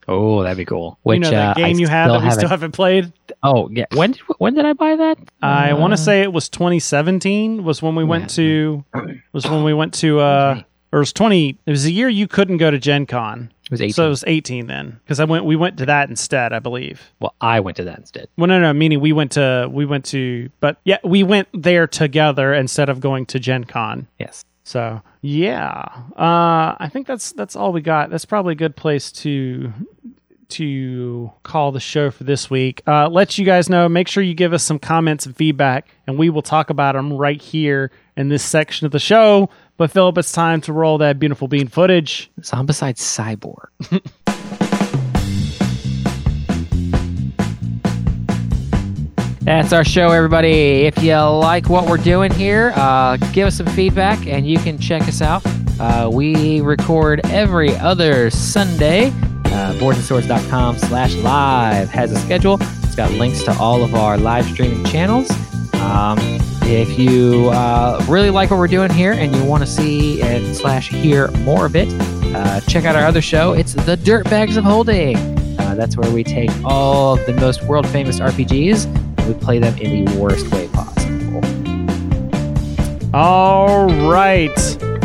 [0.06, 1.00] Oh, that'd be cool.
[1.04, 3.14] Which you know that uh, I game you have that we haven't- still haven't played.
[3.42, 3.86] Oh yeah.
[3.94, 5.18] When did when did I buy that?
[5.42, 8.84] I want to Uh, say it was 2017 was when we went to
[9.32, 10.62] was when we went to uh
[10.92, 13.50] or it was 20 it was a year you couldn't go to Gen Con.
[13.74, 13.94] Was 18.
[13.94, 17.12] So it was 18 then cuz I went we went to that instead, I believe.
[17.20, 18.28] well, I went to that instead.
[18.38, 21.88] Well no no, meaning we went to we went to but yeah, we went there
[21.88, 24.08] together instead of going to Gen Con.
[24.20, 24.46] Yes.
[24.64, 25.84] So, yeah.
[26.16, 28.10] Uh I think that's that's all we got.
[28.10, 29.74] That's probably a good place to
[30.50, 32.84] to call the show for this week.
[32.86, 33.90] Uh, let you guys know.
[33.90, 37.14] Make sure you give us some comments and feedback, and we will talk about them
[37.14, 39.50] right here in this section of the show.
[39.78, 42.32] But Philip, it's time to roll that beautiful bean footage.
[42.42, 43.70] Zombicide Cyborg.
[49.42, 50.86] That's our show, everybody.
[50.86, 54.78] If you like what we're doing here, uh, give us some feedback and you can
[54.78, 55.44] check us out.
[55.80, 59.12] Uh, we record every other Sunday.
[59.46, 59.74] Uh,
[60.78, 62.58] slash live has a schedule.
[62.84, 65.30] It's got links to all of our live streaming channels.
[65.84, 66.18] Um,
[66.64, 70.56] if you uh, really like what we're doing here and you want to see and
[70.56, 71.90] slash hear more of it,
[72.36, 73.52] uh, check out our other show.
[73.52, 75.18] It's the Dirt Bags of Holding.
[75.60, 79.60] Uh, that's where we take all of the most world famous RPGs and we play
[79.60, 81.44] them in the worst way possible.
[83.14, 84.58] All right.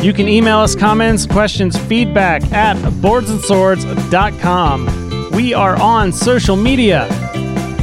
[0.02, 5.30] You can email us comments, questions, feedback at boardsandswords.com.
[5.32, 7.08] We are on social media.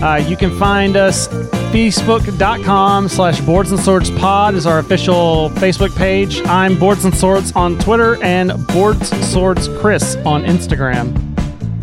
[0.02, 1.28] Uh, you can find us
[1.74, 7.51] facebook.com slash boards and swords pod is our official facebook page i'm boards and swords
[7.53, 11.13] on twitter and boards swords chris on instagram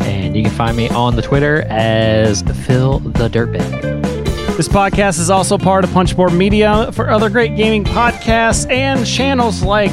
[0.01, 3.81] And you can find me on the Twitter as Phil the Dirtbag.
[4.57, 6.91] This podcast is also part of Punchboard Media.
[6.91, 9.91] For other great gaming podcasts and channels like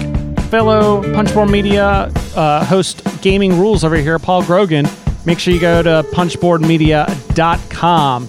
[0.51, 4.87] fellow Punchboard Media uh, host Gaming Rules over here, Paul Grogan,
[5.25, 8.29] make sure you go to punchboardmedia.com.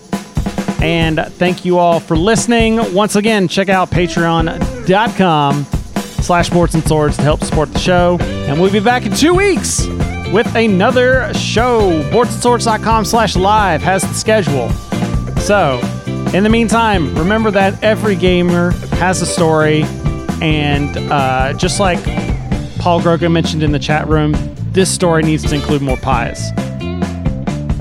[0.82, 2.94] And thank you all for listening.
[2.94, 5.66] Once again, check out patreon.com
[6.24, 8.18] slash boards and swords to help support the show.
[8.22, 9.86] And we'll be back in two weeks
[10.32, 12.02] with another show.
[12.12, 14.70] Boardsandswords.com slash live has the schedule.
[15.42, 15.80] So,
[16.34, 19.84] in the meantime, remember that every gamer has a story.
[20.42, 22.00] And uh, just like
[22.80, 24.34] Paul Grogan mentioned in the chat room,
[24.72, 26.52] this story needs to include more pies.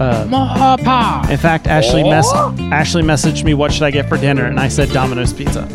[0.00, 1.28] Uh, Pie.
[1.30, 2.56] In fact, Ashley mess- oh.
[2.72, 5.68] Ashley messaged me, "What should I get for dinner?" And I said, "Domino's pizza."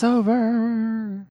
[0.00, 0.39] It's over.